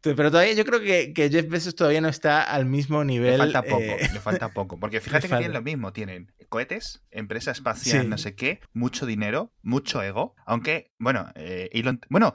Pero 0.02 0.30
todavía 0.30 0.54
yo 0.54 0.66
creo 0.66 0.80
que, 0.80 1.14
que 1.14 1.30
Jeff 1.30 1.48
Bezos 1.48 1.76
todavía 1.76 2.02
no 2.02 2.10
está 2.10 2.44
al 2.44 2.66
mismo 2.66 3.04
nivel. 3.04 3.32
Le 3.32 3.38
falta 3.38 3.64
poco, 3.64 3.82
eh, 3.82 4.10
le 4.14 4.20
falta 4.20 4.50
poco. 4.50 4.80
Porque 4.80 5.02
fíjate 5.02 5.28
que 5.28 5.36
tienen 5.36 5.54
lo 5.54 5.64
mismo. 5.64 5.92
Tienen 5.94 6.32
cohetes, 6.48 7.04
empresa 7.12 7.52
espacial, 7.52 8.04
Sí. 8.04 8.08
no 8.08 8.18
sé 8.18 8.36
qué, 8.36 8.60
mucho 8.74 9.06
dinero, 9.06 9.54
mucho 9.62 10.02
ego. 10.04 10.36
Aunque, 10.46 10.92
bueno, 11.00 11.32
eh, 11.36 11.70
Elon... 11.74 12.00
Bueno, 12.10 12.34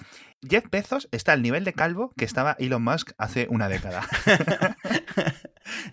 Jeff 0.49 0.65
Bezos 0.71 1.09
está 1.13 1.33
al 1.33 1.43
nivel 1.43 1.65
de 1.65 1.75
calvo 1.75 2.13
que 2.17 2.25
estaba 2.25 2.57
Elon 2.59 2.83
Musk 2.83 3.13
hace 3.19 3.47
una 3.51 3.69
década. 3.69 4.07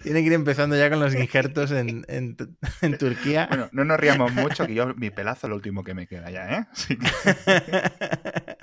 Tiene 0.03 0.21
que 0.21 0.27
ir 0.27 0.33
empezando 0.33 0.77
ya 0.77 0.89
con 0.89 0.99
los 0.99 1.13
injertos 1.13 1.71
en, 1.71 2.05
en 2.07 2.35
Tu- 2.35 2.55
en 2.81 2.97
Turquía. 2.97 3.47
Bueno, 3.49 3.69
no 3.73 3.83
nos 3.83 3.99
riamos 3.99 4.33
mucho, 4.33 4.65
que 4.65 4.73
yo 4.73 4.93
mi 4.95 5.09
pelazo 5.09 5.47
es 5.47 5.49
lo 5.49 5.55
último 5.55 5.83
que 5.83 5.93
me 5.93 6.07
queda 6.07 6.31
ya, 6.31 6.57
¿eh? 6.59 6.65
Así 6.71 6.97
que, 6.97 7.07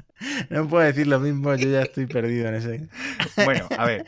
no 0.50 0.68
puedo 0.68 0.84
decir 0.84 1.06
lo 1.06 1.20
mismo, 1.20 1.54
yo 1.54 1.68
ya 1.68 1.82
estoy 1.82 2.06
perdido 2.06 2.48
en 2.48 2.54
ese. 2.54 2.88
bueno, 3.44 3.68
a 3.76 3.84
ver. 3.86 4.06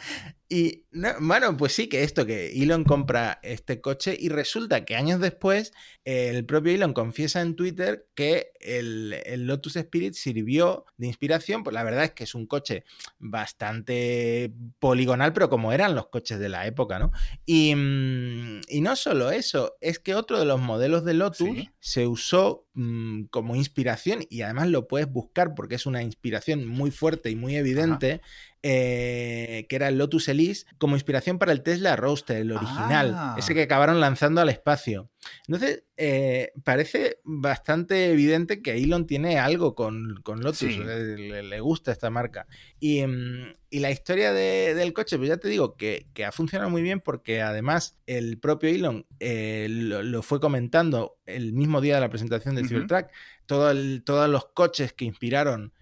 Y 0.49 0.85
no, 0.93 1.09
bueno, 1.21 1.57
pues 1.57 1.73
sí 1.73 1.89
que 1.89 2.05
esto, 2.05 2.25
que 2.25 2.53
Elon 2.63 2.85
compra 2.85 3.41
este 3.43 3.81
coche 3.81 4.17
y 4.19 4.29
resulta 4.29 4.85
que 4.85 4.95
años 4.95 5.21
después 5.21 5.73
eh, 6.05 6.29
el 6.33 6.45
propio 6.45 6.73
Elon 6.73 6.93
confiesa 6.93 7.41
en 7.41 7.57
Twitter 7.57 8.07
que 8.15 8.53
el, 8.61 9.13
el 9.27 9.47
Lotus 9.47 9.75
Spirit 9.75 10.15
sirvió 10.15 10.85
de 10.99 11.09
inspiración, 11.09 11.65
pues 11.65 11.75
la 11.75 11.83
verdad 11.83 12.05
es 12.05 12.13
que 12.13 12.25
es 12.25 12.35
un 12.37 12.47
coche 12.47 12.85
bastante 13.19 14.53
poligonal, 14.79 15.33
pero 15.33 15.49
como 15.49 15.73
eran 15.73 15.95
los 15.95 16.09
coches 16.09 16.39
de 16.39 16.49
la 16.49 16.67
época, 16.67 16.99
¿no? 16.99 17.11
Y, 17.45 17.75
mm, 17.75 18.61
y 18.69 18.81
no 18.81 18.95
solo 18.97 19.31
eso, 19.31 19.77
es 19.81 19.99
que 19.99 20.15
otro 20.15 20.39
de 20.39 20.45
los 20.45 20.61
modelos 20.61 21.05
de 21.05 21.15
Lotus 21.15 21.49
Sí. 21.49 21.71
se 21.81 22.07
usó 22.07 22.67
mm, 22.75 23.25
como 23.31 23.57
inspiración 23.57 24.21
y 24.31 24.43
además 24.43 24.69
lo 24.69 24.87
puedes 24.87 25.11
buscar 25.11 25.55
porque 25.55 25.75
es 25.75 25.87
una 25.87 26.03
inspiración 26.03 26.67
muy 26.67 26.91
fuerte 26.91 27.31
y 27.31 27.37
muy 27.37 27.57
evidente 27.57 28.21
eh, 28.69 29.67
que 29.69 29.77
era 29.77 29.87
el 29.89 29.97
Lotus 29.99 30.29
Elise, 30.29 30.67
como 30.79 30.97
inspiración 30.97 31.39
para 31.39 31.53
el 31.53 31.63
Tesla 31.63 31.95
Roadster, 31.95 32.39
el 32.39 32.51
original, 32.51 33.13
Ah. 33.15 33.37
ese 33.39 33.55
que 33.55 33.63
acabaron 33.63 34.01
lanzando 34.01 34.41
al 34.41 34.49
espacio. 34.49 35.09
Entonces, 35.47 35.85
eh, 35.97 36.51
parece 36.65 37.19
bastante 37.25 38.11
evidente 38.11 38.63
que 38.63 38.77
Elon 38.77 39.07
tiene 39.07 39.39
algo 39.39 39.75
con, 39.77 40.21
con 40.25 40.41
Lotus, 40.41 40.59
Sí. 40.59 40.79
le, 40.79 41.43
le 41.45 41.61
gusta 41.61 41.93
esta 41.93 42.11
marca. 42.11 42.47
Y, 42.81 43.07
mm, 43.07 43.55
y 43.71 43.79
la 43.81 43.91
historia 43.93 44.33
de- 44.33 44.75
del 44.75 44.93
coche, 44.93 45.17
pues 45.17 45.29
ya 45.29 45.37
te 45.37 45.49
digo 45.49 45.77
que, 45.77 46.07
que 46.13 46.25
ha 46.25 46.33
funcionado 46.33 46.69
muy 46.71 46.83
bien 46.83 47.01
porque 47.01 47.43
además 47.43 47.99
el 48.07 48.39
propio 48.39 48.69
Elon 48.69 49.07
eh, 49.21 49.67
lo, 49.71 50.03
lo 50.03 50.23
fue 50.23 50.41
comentando 50.41 51.19
el 51.25 51.53
mismo 51.53 51.81
día 51.81 51.95
de 51.97 52.01
la 52.01 52.11
presentación 52.11 52.55
del 52.57 52.65
Ujú. 52.67 52.75
Cybertruck, 52.75 53.07
todo 53.47 53.71
el- 53.71 54.03
todos 54.05 54.29
los 54.29 54.47
coches 54.47 54.93
que 54.93 55.05
inspiraron 55.05 55.73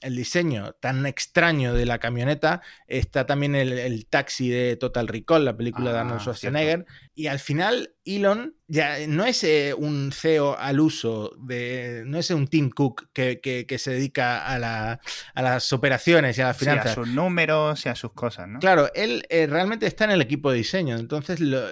el 0.00 0.14
diseño 0.16 0.74
tan 0.80 1.06
extraño 1.06 1.74
de 1.74 1.84
la 1.84 1.98
camioneta, 1.98 2.62
está 2.86 3.26
también 3.26 3.54
el, 3.54 3.72
el 3.72 4.06
taxi 4.06 4.48
de 4.48 4.76
Total 4.76 5.08
Recall, 5.08 5.44
la 5.44 5.56
película 5.56 5.90
de 5.92 5.98
Ah, 5.98 6.00
Arnold 6.02 6.20
Schwarzenegger, 6.20 6.86
y 7.14 7.26
al 7.26 7.40
final 7.40 7.94
Elon 8.04 8.54
ya 8.68 9.06
no 9.08 9.24
es 9.24 9.42
eh, 9.44 9.74
un 9.76 10.12
CEO 10.12 10.56
al 10.56 10.78
uso, 10.80 11.32
de, 11.40 12.04
no 12.06 12.16
es 12.18 12.30
un 12.30 12.46
Tim 12.46 12.70
Cook 12.70 13.08
que, 13.12 13.40
que- 13.40 13.66
que 13.66 13.78
se 13.78 13.90
dedica 13.90 14.46
a, 14.46 14.58
la- 14.58 15.00
a 15.34 15.42
las 15.42 15.72
operaciones 15.72 16.38
y 16.38 16.42
a 16.42 16.46
las 16.48 16.56
Sí, 16.58 16.66
a 16.66 16.70
finanzas. 16.70 16.94
sus 16.94 17.08
números 17.08 17.84
y 17.84 17.88
a 17.88 17.94
sus 17.96 18.12
cosas, 18.12 18.46
¿no? 18.48 18.60
Claro, 18.60 18.90
él 18.94 19.24
eh, 19.30 19.46
realmente 19.48 19.86
está 19.86 20.04
en 20.04 20.12
el 20.12 20.22
equipo 20.22 20.50
de 20.52 20.58
diseño, 20.58 20.96
entonces 20.96 21.40
lo- 21.40 21.66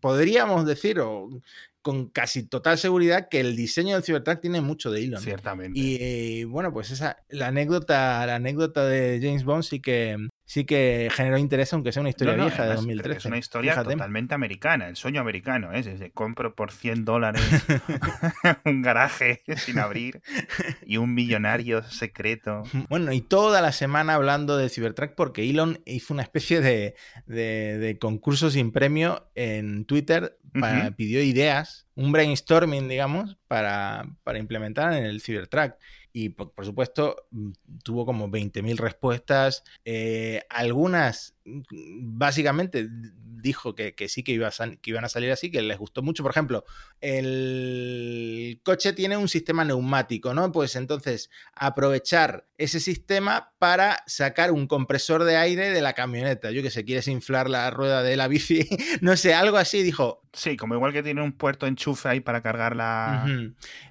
podríamos 0.00 0.64
decir 0.66 1.00
o, 1.00 1.28
con 1.84 2.08
casi 2.08 2.44
total 2.44 2.78
seguridad 2.78 3.28
que 3.28 3.40
el 3.40 3.56
diseño 3.56 3.94
del 3.94 4.02
Cybertruck 4.02 4.40
tiene 4.40 4.62
mucho 4.62 4.90
de 4.90 5.04
Elon. 5.04 5.20
Ciertamente. 5.20 5.78
Y 5.78 5.98
eh, 6.00 6.46
bueno, 6.46 6.72
pues 6.72 6.90
esa 6.90 7.18
la 7.28 7.48
anécdota, 7.48 8.24
la 8.24 8.36
anécdota 8.36 8.86
de 8.86 9.20
James 9.22 9.44
Bond 9.44 9.64
sí 9.64 9.80
que 9.80 10.16
sí 10.46 10.64
que 10.64 11.08
generó 11.12 11.38
interés, 11.38 11.72
aunque 11.72 11.90
sea 11.92 12.00
una 12.00 12.10
historia 12.10 12.34
No, 12.36 12.44
no, 12.44 12.44
vieja 12.48 12.62
de 12.64 12.68
además, 12.72 12.84
2013. 12.84 13.18
Es 13.18 13.24
una 13.24 13.38
historia 13.38 13.72
Fíjate. 13.72 13.92
totalmente 13.92 14.34
americana, 14.34 14.88
el 14.88 14.96
sueño 14.96 15.20
americano, 15.20 15.72
¿eh? 15.72 15.82
Desde 15.82 16.10
compro 16.10 16.54
por 16.54 16.70
100 16.72 17.04
dólares 17.04 17.42
un 18.64 18.82
garaje 18.82 19.42
sin 19.56 19.78
abrir 19.78 20.20
y 20.86 20.96
un 20.98 21.14
millonario 21.14 21.82
secreto. 21.84 22.62
Bueno, 22.88 23.12
y 23.12 23.20
toda 23.22 23.60
la 23.62 23.72
semana 23.72 24.14
hablando 24.14 24.56
de 24.56 24.68
Cybertruck 24.68 25.14
porque 25.14 25.48
Elon 25.48 25.80
hizo 25.86 26.12
una 26.14 26.22
especie 26.22 26.60
de, 26.60 26.94
de- 27.26 27.78
de 27.78 27.98
concurso 27.98 28.50
sin 28.50 28.70
premio 28.72 29.30
en 29.34 29.84
Twitter, 29.86 30.38
para- 30.60 30.90
pidió 30.92 31.22
ideas, 31.22 31.86
un 31.94 32.12
brainstorming, 32.12 32.88
digamos, 32.88 33.38
para, 33.48 34.06
para 34.22 34.38
implementar 34.38 34.92
en 34.92 35.04
el 35.04 35.20
Cybertruck. 35.20 35.74
Y 36.16 36.28
por, 36.28 36.64
supuesto, 36.64 37.26
mm, 37.32 37.50
tuvo 37.82 38.06
como 38.06 38.28
20.000 38.28 38.78
respuestas, 38.78 39.64
eh, 39.84 40.42
algunas 40.48 41.34
básicamente 41.44 42.88
dijo 43.44 43.74
que, 43.74 43.94
sí 44.08 44.22
que, 44.22 44.32
iba 44.32 44.50
que, 44.50 44.90
iban 44.90 45.04
a 45.04 45.08
salir 45.08 45.30
así, 45.30 45.50
que 45.50 45.60
les 45.60 45.78
gustó 45.78 46.02
mucho. 46.02 46.22
Por 46.22 46.32
ejemplo, 46.32 46.64
el 47.00 48.60
coche 48.64 48.94
tiene 48.94 49.18
un 49.18 49.28
sistema 49.28 49.64
neumático, 49.64 50.32
¿no? 50.32 50.50
Pues 50.50 50.76
entonces 50.76 51.30
aprovechar 51.54 52.46
ese 52.56 52.80
sistema 52.80 53.52
para 53.58 54.02
sacar 54.06 54.50
un 54.50 54.66
compresor 54.66 55.24
de 55.24 55.36
aire 55.36 55.70
de 55.70 55.82
la 55.82 55.92
camioneta. 55.92 56.50
Yo 56.52 56.62
que 56.62 56.70
sé, 56.70 56.84
quieres 56.84 57.06
inflar 57.08 57.50
la 57.50 57.70
rueda 57.70 58.02
de 58.02 58.16
la 58.16 58.28
bici, 58.28 58.66
no 59.02 59.16
sé, 59.16 59.34
algo 59.34 59.58
así, 59.58 59.82
dijo. 59.82 60.22
Sí, 60.32 60.56
como 60.56 60.74
igual 60.74 60.92
que 60.92 61.04
tiene 61.04 61.22
un 61.22 61.30
puerto 61.30 61.64
enchufe 61.64 62.08
ahí 62.08 62.18
para 62.18 62.42
cargar 62.42 62.74
la, 62.74 63.24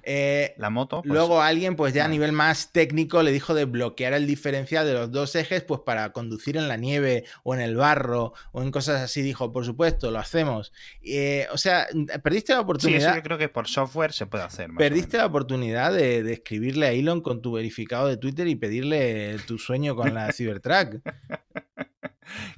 eh, 0.02 0.54
la 0.58 0.68
moto. 0.68 1.00
Pues 1.00 1.10
luego 1.10 1.40
alguien, 1.40 1.74
pues 1.74 1.94
ya 1.94 2.04
a 2.04 2.08
nivel 2.08 2.32
más 2.32 2.70
técnico, 2.70 3.22
le 3.22 3.32
dijo 3.32 3.54
de 3.54 3.64
bloquear 3.64 4.12
el 4.12 4.26
diferencial 4.26 4.84
de 4.84 4.92
los 4.92 5.10
dos 5.10 5.34
ejes, 5.36 5.62
pues 5.62 5.80
para 5.86 6.12
conducir 6.12 6.58
en 6.58 6.68
la 6.68 6.76
nieve 6.76 7.24
o 7.44 7.54
en 7.54 7.60
el 7.60 7.76
barro 7.76 8.32
o 8.50 8.62
en 8.62 8.72
cosas 8.72 9.00
así. 9.00 9.22
Dijo, 9.22 9.52
por 9.52 9.64
supuesto, 9.64 10.10
lo 10.10 10.18
hacemos. 10.18 10.72
Eh, 11.02 11.46
o 11.52 11.58
sea, 11.58 11.86
perdiste 12.22 12.52
la 12.52 12.60
oportunidad. 12.60 12.98
Sí, 12.98 13.06
eso 13.06 13.14
yo 13.14 13.22
creo 13.22 13.38
que 13.38 13.48
por 13.48 13.68
software 13.68 14.12
se 14.12 14.26
puede 14.26 14.42
hacer. 14.42 14.70
Perdiste 14.76 15.18
la 15.18 15.26
oportunidad 15.26 15.92
de, 15.92 16.32
escribirle 16.32 16.86
a 16.86 16.90
Elon 16.90 17.20
con 17.20 17.40
tu 17.42 17.52
verificado 17.52 18.08
de 18.08 18.16
Twitter 18.16 18.48
y 18.48 18.56
pedirle 18.56 19.36
tu 19.46 19.58
sueño 19.58 19.94
con 19.94 20.12
la 20.12 20.32
Cybertruck. 20.32 21.00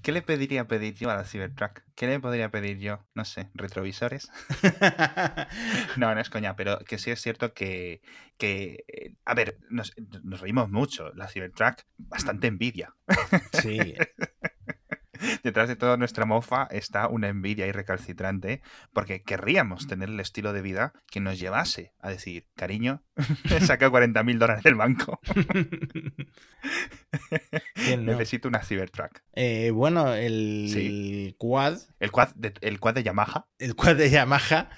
¿Qué 0.00 0.12
le 0.12 0.22
pediría 0.22 0.68
pedir 0.68 0.94
yo 0.94 1.10
a 1.10 1.16
la 1.16 1.24
Cybertruck? 1.24 1.82
¿Qué 1.96 2.06
le 2.06 2.20
podría 2.20 2.50
pedir 2.52 2.78
yo? 2.78 3.04
No 3.14 3.24
sé, 3.24 3.50
retrovisores. 3.54 4.30
no, 5.96 6.14
no 6.14 6.20
es 6.20 6.30
coña, 6.30 6.54
pero 6.54 6.78
que 6.78 6.98
sí 6.98 7.10
es 7.10 7.20
cierto 7.20 7.52
que, 7.52 8.00
que 8.38 8.84
eh, 8.86 9.14
a 9.24 9.34
ver, 9.34 9.58
nos, 9.68 9.92
nos 10.22 10.40
reímos 10.40 10.70
mucho. 10.70 11.12
La 11.14 11.26
Cybertruck, 11.26 11.82
bastante 11.98 12.46
envidia. 12.46 12.94
Sí. 13.60 13.94
detrás 15.42 15.68
de 15.68 15.76
toda 15.76 15.96
nuestra 15.96 16.26
mofa 16.26 16.68
está 16.70 17.08
una 17.08 17.28
envidia 17.28 17.66
irrecalcitrante 17.66 18.62
porque 18.92 19.22
querríamos 19.22 19.86
tener 19.86 20.08
el 20.08 20.20
estilo 20.20 20.52
de 20.52 20.62
vida 20.62 20.92
que 21.10 21.20
nos 21.20 21.38
llevase 21.38 21.92
a 22.00 22.10
decir, 22.10 22.46
cariño, 22.54 23.02
saca 23.66 23.90
40 23.90 24.22
mil 24.22 24.38
dólares 24.38 24.64
del 24.64 24.74
banco. 24.74 25.20
Necesito 27.98 28.48
una 28.48 28.62
Cybertruck. 28.62 29.20
Eh, 29.32 29.70
bueno, 29.70 30.14
el, 30.14 31.34
quad. 31.38 31.78
El 32.00 32.10
quad, 32.10 32.34
de, 32.34 32.54
el 32.60 32.80
quad 32.80 32.94
de 32.94 33.02
Yamaha. 33.02 33.46
El 33.58 33.74
quad 33.74 33.96
de 33.96 34.10
Yamaha. 34.10 34.70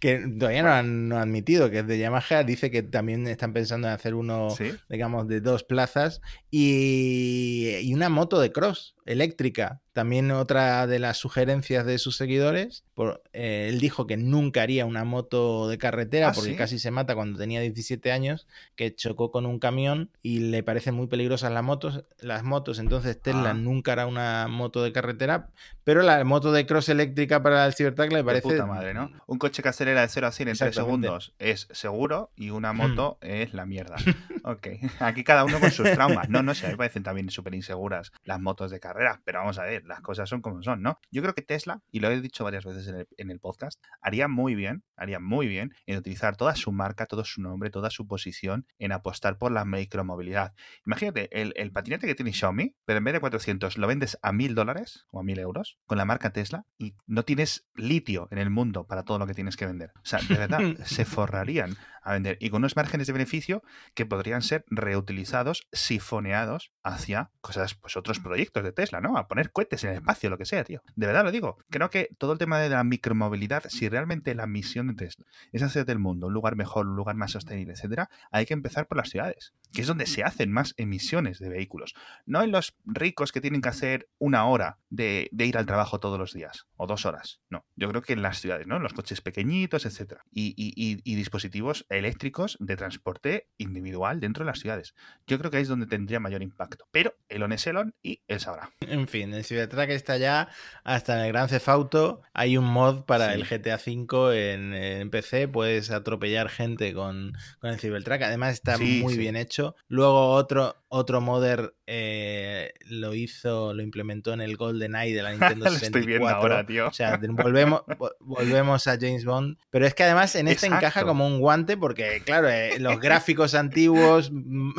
Que 0.00 0.18
todavía 0.38 0.62
no 0.62 0.72
han, 0.72 1.12
admitido 1.12 1.70
que 1.70 1.80
es 1.80 1.86
de 1.86 1.98
Yamaha, 1.98 2.44
dice 2.44 2.70
que 2.70 2.82
también 2.82 3.26
están 3.26 3.52
pensando 3.52 3.88
en 3.88 3.94
hacer 3.94 4.14
uno, 4.14 4.48
digamos, 4.88 5.28
de 5.28 5.40
dos 5.40 5.64
plazas 5.64 6.20
y, 6.50 7.76
y, 7.82 7.94
una 7.94 8.08
moto 8.08 8.40
de 8.40 8.52
cross 8.52 8.94
eléctrica 9.04 9.82
también 9.92 10.30
otra 10.30 10.86
de 10.86 10.98
las 10.98 11.18
sugerencias 11.18 11.84
de 11.84 11.98
sus 11.98 12.16
seguidores, 12.16 12.84
por, 12.94 13.22
eh, 13.32 13.68
él 13.68 13.78
dijo 13.78 14.06
que 14.06 14.16
nunca 14.16 14.62
haría 14.62 14.86
una 14.86 15.04
moto 15.04 15.68
de 15.68 15.76
carretera 15.76 16.28
¿Ah, 16.28 16.32
porque 16.34 16.56
casi 16.56 16.78
se 16.78 16.90
mata 16.90 17.14
cuando 17.14 17.38
tenía 17.38 17.60
17 17.60 18.10
años, 18.10 18.46
que 18.74 18.94
chocó 18.94 19.30
con 19.30 19.44
un 19.44 19.58
camión 19.58 20.10
y 20.22 20.40
le 20.40 20.62
parecen 20.62 20.94
muy 20.94 21.08
peligrosas 21.08 21.52
las 21.52 21.62
motos, 21.62 22.04
las 22.20 22.42
motos, 22.42 22.78
entonces 22.78 23.20
Tesla 23.20 23.50
ah. 23.50 23.54
nunca 23.54 23.92
hará 23.92 24.06
una 24.06 24.48
moto 24.48 24.82
de 24.82 24.92
carretera, 24.92 25.50
pero 25.84 26.02
la 26.02 26.24
moto 26.24 26.52
de 26.52 26.64
cross 26.64 26.88
eléctrica 26.88 27.42
para 27.42 27.66
el 27.66 27.74
Cybertruck 27.74 28.12
le 28.12 28.24
parece... 28.24 28.48
puta 28.48 28.64
madre, 28.64 28.94
¿no? 28.94 29.10
Un 29.26 29.38
coche 29.38 29.62
que 29.62 29.68
acelera 29.68 30.00
de 30.00 30.08
0 30.08 30.26
a 30.26 30.32
100 30.32 30.48
en 30.48 30.56
3 30.56 30.74
segundos 30.74 31.34
es 31.38 31.68
seguro 31.70 32.30
y 32.34 32.50
una 32.50 32.72
hmm. 32.72 32.76
moto 32.76 33.18
es 33.20 33.52
la 33.52 33.66
mierda. 33.66 33.96
ok, 34.44 34.68
aquí 35.00 35.22
cada 35.22 35.44
uno 35.44 35.60
con 35.60 35.70
sus 35.70 35.90
traumas. 35.90 36.30
No, 36.30 36.42
no 36.42 36.54
sé, 36.54 36.64
a 36.64 36.68
mí 36.68 36.74
me 36.74 36.78
parecen 36.78 37.02
también 37.02 37.28
súper 37.30 37.54
inseguras 37.54 38.10
las 38.24 38.40
motos 38.40 38.70
de 38.70 38.80
carrera, 38.92 39.20
pero 39.24 39.40
vamos 39.40 39.58
a 39.58 39.64
ver, 39.64 39.84
las 39.84 40.00
cosas 40.00 40.28
son 40.28 40.42
como 40.42 40.62
son, 40.62 40.82
¿no? 40.82 40.98
Yo 41.10 41.22
creo 41.22 41.34
que 41.34 41.42
Tesla, 41.42 41.80
y 41.90 42.00
lo 42.00 42.10
he 42.10 42.20
dicho 42.20 42.44
varias 42.44 42.64
veces 42.64 43.06
en 43.16 43.30
el, 43.30 43.40
podcast, 43.40 43.82
haría 44.00 44.28
muy 44.28 44.54
bien, 44.54 44.84
haría 44.96 45.18
muy 45.18 45.48
bien 45.48 45.74
en 45.86 45.96
utilizar 45.96 46.36
toda 46.36 46.54
su 46.54 46.70
marca, 46.70 47.06
todo 47.06 47.24
su 47.24 47.40
nombre, 47.40 47.70
toda 47.70 47.90
su 47.90 48.06
posición 48.06 48.66
en 48.78 48.92
apostar 48.92 49.38
por 49.38 49.50
la 49.50 49.64
micromovilidad. 49.64 50.54
Imagínate, 50.86 51.28
el, 51.32 51.72
patinete 51.72 52.06
que 52.06 52.14
tiene 52.14 52.32
Xiaomi, 52.32 52.76
pero 52.84 52.98
en 52.98 53.04
vez 53.04 53.14
de 53.14 53.20
400 53.20 53.78
lo 53.78 53.86
vendes 53.86 54.18
a 54.22 54.32
1000 54.32 54.54
dólares 54.54 55.06
o 55.10 55.20
a 55.20 55.22
1000 55.22 55.38
euros 55.38 55.78
con 55.86 55.98
la 55.98 56.04
marca 56.04 56.32
Tesla 56.32 56.66
y 56.78 56.94
no 57.06 57.24
tienes 57.24 57.66
litio 57.74 58.28
en 58.30 58.38
el 58.38 58.50
mundo 58.50 58.86
para 58.86 59.04
todo 59.04 59.18
lo 59.18 59.26
que 59.26 59.34
tienes 59.34 59.56
que 59.56 59.66
vender. 59.66 59.92
O 59.96 60.04
sea, 60.04 60.20
de 60.20 60.36
verdad, 60.36 60.60
se 60.84 61.04
forrarían 61.04 61.76
a 62.02 62.12
vender 62.12 62.36
y 62.40 62.50
con 62.50 62.58
unos 62.58 62.76
márgenes 62.76 63.06
de 63.06 63.12
beneficio 63.12 63.62
que 63.94 64.06
podrían 64.06 64.42
ser 64.42 64.64
reutilizados, 64.68 65.66
sifoneados 65.72 66.72
hacia 66.82 67.30
cosas, 67.40 67.74
pues 67.74 67.96
otros 67.96 68.20
proyectos 68.20 68.64
de 68.64 68.72
Tesla, 68.72 69.00
¿no? 69.00 69.16
A 69.16 69.28
poner 69.28 69.52
cohetes 69.52 69.84
en 69.84 69.90
el 69.90 69.96
espacio, 69.96 70.30
lo 70.30 70.38
que 70.38 70.44
sea, 70.44 70.64
tío. 70.64 70.82
De 70.96 71.06
verdad 71.06 71.24
lo 71.24 71.30
digo. 71.30 71.58
Creo 71.70 71.90
que 71.90 72.08
todo 72.18 72.32
el 72.32 72.38
tema 72.38 72.58
de 72.58 72.68
la 72.68 72.82
micromovilidad, 72.84 73.64
si 73.68 73.88
realmente 73.88 74.34
la 74.34 74.46
misión 74.46 74.88
de 74.88 74.94
Tesla 74.94 75.26
es 75.52 75.62
hacer 75.62 75.86
del 75.86 75.98
mundo 75.98 76.26
un 76.26 76.32
lugar 76.32 76.56
mejor, 76.56 76.86
un 76.86 76.96
lugar 76.96 77.16
más 77.16 77.32
sostenible, 77.32 77.74
etcétera, 77.74 78.08
hay 78.30 78.46
que 78.46 78.54
empezar 78.54 78.86
por 78.86 78.98
las 78.98 79.10
ciudades, 79.10 79.54
que 79.72 79.82
es 79.82 79.86
donde 79.86 80.06
se 80.06 80.24
hacen 80.24 80.52
más 80.52 80.74
emisiones 80.76 81.38
de 81.38 81.48
vehículos. 81.48 81.94
No 82.26 82.42
en 82.42 82.50
los 82.50 82.76
ricos 82.84 83.32
que 83.32 83.40
tienen 83.40 83.60
que 83.60 83.68
hacer 83.68 84.08
una 84.18 84.46
hora 84.46 84.78
de, 84.90 85.28
ir 85.32 85.58
al 85.58 85.66
trabajo 85.66 86.00
todos 86.00 86.18
los 86.18 86.32
días 86.32 86.66
o 86.76 86.86
dos 86.86 87.06
horas. 87.06 87.40
No, 87.50 87.64
yo 87.76 87.88
creo 87.88 88.02
que 88.02 88.12
en 88.12 88.22
las 88.22 88.40
ciudades, 88.40 88.66
¿no? 88.66 88.76
En 88.76 88.82
los 88.82 88.92
coches 88.92 89.20
pequeñitos, 89.20 89.86
etcétera. 89.86 90.24
y 90.32 91.14
dispositivos 91.14 91.84
eléctricos 91.98 92.56
de 92.60 92.76
transporte 92.76 93.48
individual 93.58 94.20
dentro 94.20 94.44
de 94.44 94.50
las 94.50 94.60
ciudades. 94.60 94.94
Yo 95.26 95.38
creo 95.38 95.50
que 95.50 95.58
ahí 95.58 95.62
es 95.62 95.68
donde 95.68 95.86
tendría 95.86 96.20
mayor 96.20 96.42
impacto. 96.42 96.86
Pero 96.90 97.14
Elon 97.28 97.52
es 97.52 97.66
Elon 97.66 97.94
y 98.02 98.22
él 98.28 98.40
sabrá. 98.40 98.70
En 98.80 99.08
fin, 99.08 99.32
el 99.34 99.44
Cybertruck 99.44 99.88
está 99.90 100.16
ya 100.16 100.48
hasta 100.84 101.18
en 101.18 101.26
el 101.26 101.32
Gran 101.32 101.48
Cefauto. 101.48 102.22
Hay 102.32 102.56
un 102.56 102.64
mod 102.64 103.04
para 103.04 103.34
el 103.34 103.44
GTA 103.44 103.76
V 103.76 104.52
en, 104.52 105.10
PC. 105.10 105.48
Puedes 105.48 105.90
atropellar 105.90 106.48
gente 106.48 106.92
con, 106.94 107.32
el 107.62 107.78
Cybertruck. 107.78 108.22
Además 108.22 108.54
está 108.54 108.78
muy 108.78 109.16
bien 109.16 109.36
hecho. 109.36 109.74
Luego 109.88 110.30
otro, 110.30 110.81
otro 110.94 111.22
modder 111.22 111.74
eh, 111.86 112.74
lo 112.84 113.14
hizo, 113.14 113.72
lo 113.72 113.82
implementó 113.82 114.34
en 114.34 114.42
el 114.42 114.58
Golden 114.58 114.94
Eye 114.94 115.14
de 115.14 115.22
la 115.22 115.30
Nintendo 115.32 115.64
64. 115.64 115.86
estoy 115.86 116.06
viendo 116.06 116.28
ahora, 116.28 116.66
tío. 116.66 116.88
O 116.88 116.92
sea, 116.92 117.18
volvemos, 117.18 117.82
volvemos 118.20 118.86
a 118.86 118.98
James 119.00 119.24
Bond. 119.24 119.56
Pero 119.70 119.86
es 119.86 119.94
que 119.94 120.02
además 120.02 120.34
en 120.36 120.48
este 120.48 120.66
encaja 120.66 121.04
como 121.04 121.26
un 121.26 121.40
guante 121.40 121.78
porque, 121.78 122.20
claro, 122.24 122.50
eh, 122.50 122.78
los 122.78 123.00
gráficos 123.00 123.54
antiguos, 123.54 124.30
mm, 124.30 124.72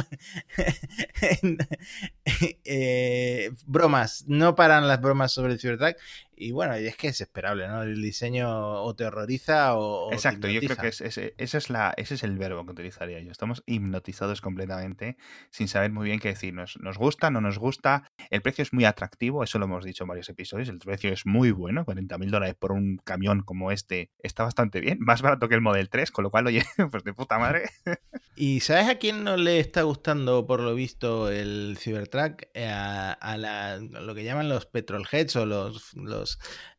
eh, 2.64 3.50
bromas, 3.66 4.26
no 4.28 4.54
paran 4.54 4.88
las 4.88 5.02
bromas 5.02 5.34
sobre 5.34 5.54
el 5.54 5.60
Cybertruck. 5.60 5.98
Y 6.36 6.52
bueno, 6.52 6.80
y 6.80 6.86
es 6.86 6.96
que 6.96 7.08
es 7.08 7.22
esperable, 7.22 7.68
¿no? 7.68 7.84
El 7.84 8.02
diseño 8.02 8.84
o 8.84 8.96
te 8.96 9.06
horroriza 9.06 9.76
o. 9.76 10.12
Exacto, 10.12 10.48
yo 10.48 10.60
creo 10.62 10.78
que 10.78 10.88
ese, 10.88 11.34
es 11.38 11.70
la, 11.70 11.94
ese 11.98 12.16
es 12.16 12.24
el 12.24 12.38
verbo 12.38 12.66
que 12.66 12.72
utilizaría 12.72 13.20
yo. 13.20 13.32
Estamos 13.32 13.64
hipnotizados 13.66 14.42
completamente 14.42 15.18
sin 15.50 15.68
saber 15.68 15.92
muy 15.92 16.06
bien 16.06 16.20
qué 16.20 16.30
decir. 16.30 16.54
Nos, 16.54 16.78
nos 16.80 16.98
gusta, 16.98 17.30
no 17.30 17.42
nos 17.42 17.60
gusta. 17.60 18.12
El 18.30 18.42
precio 18.42 18.62
es 18.62 18.74
muy 18.74 18.86
atractivo, 18.86 19.44
eso 19.44 19.60
lo 19.60 19.66
hemos 19.66 19.84
dicho 19.84 20.04
en 20.04 20.10
varios 20.10 20.30
episodios. 20.30 20.70
El 20.70 20.80
precio 20.80 21.12
es 21.12 21.26
muy 21.26 21.52
bueno, 21.52 21.86
40 21.86 22.18
mil 22.18 22.32
dólares 22.32 22.56
por 22.58 22.72
un 22.72 22.98
camión 23.04 23.42
como 23.42 23.72
este 23.72 24.12
está 24.20 24.44
bastante 24.44 24.80
bien. 24.80 24.98
Más 25.02 25.22
barato 25.22 25.50
que 25.50 25.56
el 25.56 25.62
Model 25.62 25.90
3, 25.90 26.12
con 26.12 26.24
lo 26.24 26.32
cual, 26.32 26.48
oye, 26.48 26.64
pues 26.92 27.04
de 27.04 27.14
puta 27.14 27.38
madre. 27.38 27.70
¿Y 28.36 28.62
sabes 28.62 28.90
a 28.90 28.96
quién 28.96 29.24
no 29.24 29.38
le 29.38 29.60
está 29.60 29.84
gustando, 29.84 30.48
por 30.48 30.60
lo 30.60 30.74
visto, 30.74 31.30
el 31.30 31.78
Cybertruck? 31.80 32.44
Eh, 32.56 32.68
a, 32.68 33.38
la, 33.38 33.78
lo 33.78 34.16
que 34.16 34.24
llaman 34.24 34.50
los 34.50 34.66
petrolheads 34.66 35.36
o 35.36 35.46
los 35.46 35.84
los, 35.96 36.23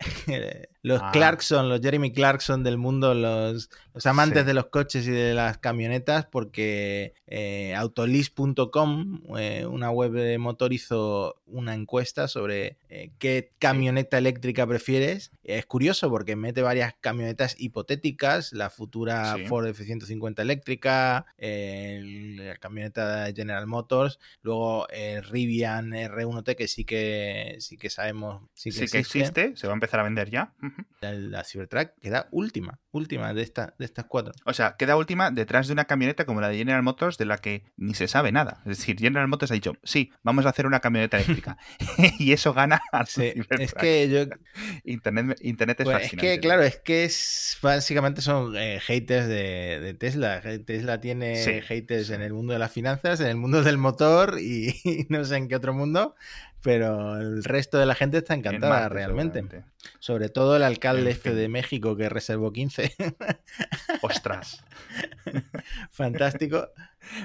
ah. 0.90 1.10
Clarkson, 1.12 1.68
los 1.68 1.80
Jeremy 1.80 2.12
Clarkson 2.12 2.62
del 2.62 2.78
mundo, 2.78 3.14
los, 3.14 3.70
los 3.94 4.06
amantes 4.06 4.44
de 4.46 4.54
los 4.54 4.66
coches 4.66 5.06
y 5.06 5.10
de 5.10 5.34
las 5.34 5.58
camionetas, 5.58 6.26
porque 6.26 7.14
eh, 7.26 7.74
autolist.com, 7.74 9.22
eh, 9.38 9.66
una 9.66 9.90
web 9.90 10.12
de 10.12 10.38
motor, 10.38 10.72
hizo 10.72 11.40
una 11.46 11.74
encuesta 11.74 12.28
sobre 12.28 12.76
eh, 12.88 13.10
qué 13.18 13.50
camioneta 13.58 14.18
eléctrica 14.18 14.66
prefieres. 14.66 15.32
Es 15.42 15.66
curioso 15.66 16.10
porque 16.10 16.36
mete 16.36 16.62
varias 16.62 16.94
camionetas 17.00 17.56
hipotéticas, 17.58 18.52
la 18.52 18.70
futura 18.70 19.36
Ford 19.48 19.66
F-150 19.66 20.40
eléctrica, 20.40 21.26
la 21.38 22.56
camioneta 22.56 23.26
General 23.34 23.66
Motors, 23.66 24.18
luego 24.42 24.86
Rivian 25.22 25.90
R1T, 25.90 26.56
que 26.56 26.68
sí 26.68 26.84
que 26.84 27.56
sí 27.58 27.76
que 27.76 27.90
sabemos 27.90 28.42
sí 28.54 28.70
que, 28.70 28.84
existe. 28.98 29.33
Se 29.34 29.66
va 29.66 29.72
a 29.72 29.74
empezar 29.74 30.00
a 30.00 30.02
vender 30.02 30.30
ya. 30.30 30.54
la, 31.00 31.44
Cybertruck 31.44 31.90
queda 32.00 32.28
última, 32.30 32.80
última 32.90 33.34
de, 33.34 33.42
esta, 33.42 33.74
de 33.78 33.84
estas 33.84 34.06
cuatro. 34.06 34.32
O 34.44 34.52
sea, 34.52 34.76
queda 34.76 34.96
última 34.96 35.30
detrás 35.30 35.66
de 35.66 35.72
una 35.72 35.84
camioneta 35.84 36.24
como 36.24 36.40
la 36.40 36.48
de 36.48 36.56
General 36.56 36.82
Motors 36.82 37.18
de 37.18 37.24
la 37.26 37.38
que 37.38 37.64
ni 37.76 37.94
se 37.94 38.08
sabe 38.08 38.32
nada. 38.32 38.62
Es 38.64 38.78
decir, 38.78 38.98
General 38.98 39.28
Motors 39.28 39.50
ha 39.50 39.54
dicho, 39.54 39.74
sí, 39.82 40.12
vamos 40.22 40.46
a 40.46 40.50
hacer 40.50 40.66
una 40.66 40.80
camioneta 40.80 41.18
eléctrica. 41.18 41.58
y 42.18 42.32
eso 42.32 42.54
gana 42.54 42.80
a 42.92 43.06
sí, 43.06 43.32
Es 43.58 43.74
que 43.74 44.08
yo... 44.08 44.36
Internet, 44.84 45.38
Internet 45.42 45.80
es 45.80 45.84
pues 45.84 46.12
Es 46.12 46.18
que, 46.18 46.40
claro, 46.40 46.62
es 46.62 46.76
que 46.78 47.04
es, 47.04 47.58
básicamente 47.62 48.22
son 48.22 48.56
eh, 48.56 48.80
haters 48.80 49.28
de, 49.28 49.96
Tesla. 49.98 50.40
Tesla 50.64 51.00
tiene 51.00 51.62
haters 51.62 52.10
en 52.10 52.22
el 52.22 52.32
mundo 52.32 52.52
de 52.52 52.58
las 52.58 52.72
finanzas, 52.72 53.20
en 53.20 53.26
el 53.26 53.36
mundo 53.36 53.62
del 53.62 53.78
motor 53.78 54.38
y 54.40 54.74
no 55.08 55.24
sé 55.24 55.36
en 55.36 55.48
qué 55.48 55.56
otro 55.56 55.74
mundo 55.74 56.14
pero 56.64 57.20
el 57.20 57.44
resto 57.44 57.78
de 57.78 57.86
la 57.86 57.94
gente 57.94 58.18
está 58.18 58.34
En 58.34 58.40
encantada 58.40 58.80
Marte, 58.80 58.94
realmente. 58.94 59.62
Sobre 60.00 60.30
todo 60.30 60.56
el 60.56 60.62
alcalde 60.64 61.02
En 61.02 61.08
este 61.08 61.34
de 61.34 61.48
México 61.48 61.94
que 61.96 62.08
reservó 62.08 62.52
15. 62.52 62.94
Ostras. 64.02 64.64
Fantástico. 65.90 66.70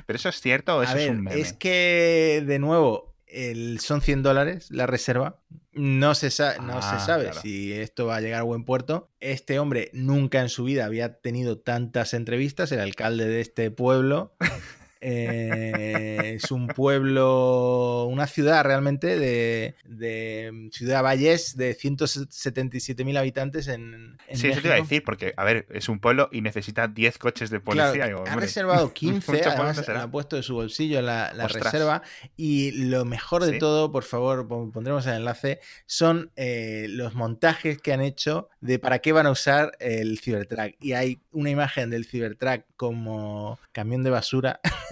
¿Pero 0.05 0.17
eso 0.17 0.29
es 0.29 0.41
cierto 0.41 0.77
o 0.77 0.83
eso 0.83 0.91
A 0.91 0.95
ver, 0.95 1.03
es 1.05 1.09
un 1.11 1.23
meme? 1.23 1.39
es 1.39 1.53
que, 1.53 2.43
de 2.45 2.59
nuevo, 2.59 3.15
el, 3.27 3.79
son 3.79 4.01
100 4.01 4.23
dólares 4.23 4.69
la 4.71 4.85
reserva. 4.87 5.39
No 5.71 6.15
se, 6.15 6.31
sa- 6.31 6.57
no 6.57 6.79
Ah, 6.81 6.99
se 6.99 7.05
sabe 7.05 7.25
claro. 7.25 7.41
si 7.41 7.71
esto 7.71 8.07
va 8.07 8.17
a 8.17 8.21
llegar 8.21 8.41
a 8.41 8.43
buen 8.43 8.65
puerto. 8.65 9.09
Este 9.21 9.59
hombre 9.59 9.89
nunca 9.93 10.41
en 10.41 10.49
su 10.49 10.63
vida 10.65 10.83
había 10.85 11.19
tenido 11.21 11.59
tantas 11.59 12.13
entrevistas. 12.13 12.71
El 12.71 12.81
alcalde 12.81 13.25
de 13.27 13.39
este 13.41 13.71
pueblo. 13.71 14.35
eh, 15.01 16.33
es 16.35 16.51
un 16.51 16.67
pueblo, 16.67 18.05
una 18.05 18.27
ciudad 18.27 18.63
realmente 18.63 19.17
de, 19.17 19.75
de 19.85 20.69
Ciudad 20.71 21.03
Valles 21.03 21.55
de 21.57 21.75
177.000 21.75 23.17
habitantes 23.17 23.67
en, 23.67 24.17
en 24.27 24.37
Sí, 24.37 24.47
eso 24.49 24.61
te 24.61 24.67
iba 24.67 24.75
a 24.75 24.77
México. 24.79 24.83
decir, 24.89 25.03
porque, 25.03 25.33
a 25.37 25.43
ver, 25.43 25.65
es 25.69 25.89
un 25.89 25.99
pueblo 25.99 26.29
y 26.31 26.41
necesita 26.41 26.87
10 26.87 27.17
coches 27.17 27.49
de 27.49 27.61
Claro, 27.61 27.91
policía. 27.91 28.07
Digo, 28.07 28.23
ha 28.27 28.35
reservado 28.35 28.93
15, 28.93 29.13
mucho 29.31 29.43
pueblo 29.43 29.51
además 29.69 29.89
ha 29.89 30.11
puesto 30.11 30.35
de 30.35 30.43
su 30.43 30.53
bolsillo 30.55 31.01
la, 31.01 31.31
reserva. 31.47 32.01
Y 32.35 32.71
lo 32.71 33.05
mejor 33.05 33.43
de 33.45 33.53
Sí. 33.53 33.59
todo, 33.59 33.91
por 33.91 34.03
favor, 34.03 34.47
pon- 34.47 34.71
pondremos 34.71 35.05
el 35.07 35.15
enlace, 35.15 35.59
son 35.85 36.31
eh, 36.35 36.85
los 36.89 37.15
montajes 37.15 37.77
que 37.81 37.93
han 37.93 38.01
hecho 38.01 38.49
de 38.61 38.79
para 38.79 38.99
qué 38.99 39.11
van 39.11 39.25
a 39.27 39.31
usar 39.31 39.71
el 39.79 40.19
Cybertruck. 40.19 40.75
Y 40.79 40.93
hay 40.93 41.21
una 41.31 41.49
imagen 41.49 41.89
del 41.89 42.05
Cybertruck 42.05 42.63
como 42.75 43.59
camión 43.71 44.03
de 44.03 44.09
basura. 44.09 44.59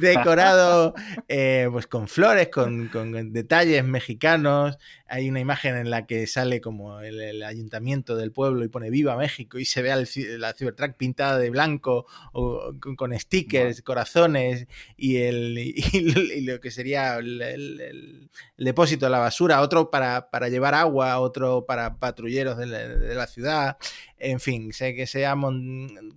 decorado 0.00 0.94
eh, 1.28 1.68
pues 1.70 1.86
con 1.86 2.08
flores, 2.08 2.48
con, 2.48 2.88
con 2.88 3.32
detalles 3.32 3.84
mexicanos. 3.84 4.78
Hay 5.14 5.28
una 5.28 5.40
imagen 5.40 5.76
en 5.76 5.90
la 5.90 6.06
que 6.06 6.26
sale 6.26 6.62
como 6.62 7.00
el, 7.00 7.20
el 7.20 7.42
ayuntamiento 7.42 8.16
del 8.16 8.32
pueblo 8.32 8.64
y 8.64 8.68
pone 8.68 8.88
Viva 8.88 9.14
México 9.14 9.58
y 9.58 9.66
se 9.66 9.82
ve 9.82 9.92
al 9.92 10.08
la 10.38 10.54
Cybertruck 10.54 10.96
pintada 10.96 11.36
de 11.36 11.50
blanco 11.50 12.06
o 12.32 12.72
con, 12.80 12.96
con 12.96 13.18
stickers, 13.18 13.82
corazones 13.82 14.66
y, 14.96 15.16
el, 15.18 15.58
y, 15.58 15.74
y 15.92 16.40
lo 16.40 16.60
que 16.60 16.70
sería 16.70 17.16
el, 17.18 18.30
depósito 18.56 19.04
de 19.06 19.10
la 19.10 19.18
basura, 19.18 19.60
otro 19.60 19.90
para, 19.90 20.30
para 20.30 20.48
llevar 20.48 20.74
agua, 20.74 21.18
otro 21.20 21.66
para 21.66 21.98
patrulleros 21.98 22.56
de 22.56 22.66
la, 22.66 22.88
de 22.88 23.14
la 23.14 23.26
ciudad. 23.26 23.76
En 24.16 24.40
fin, 24.40 24.72
sé 24.72 24.94
que 24.94 25.06
se 25.06 25.26
ha, 25.26 25.36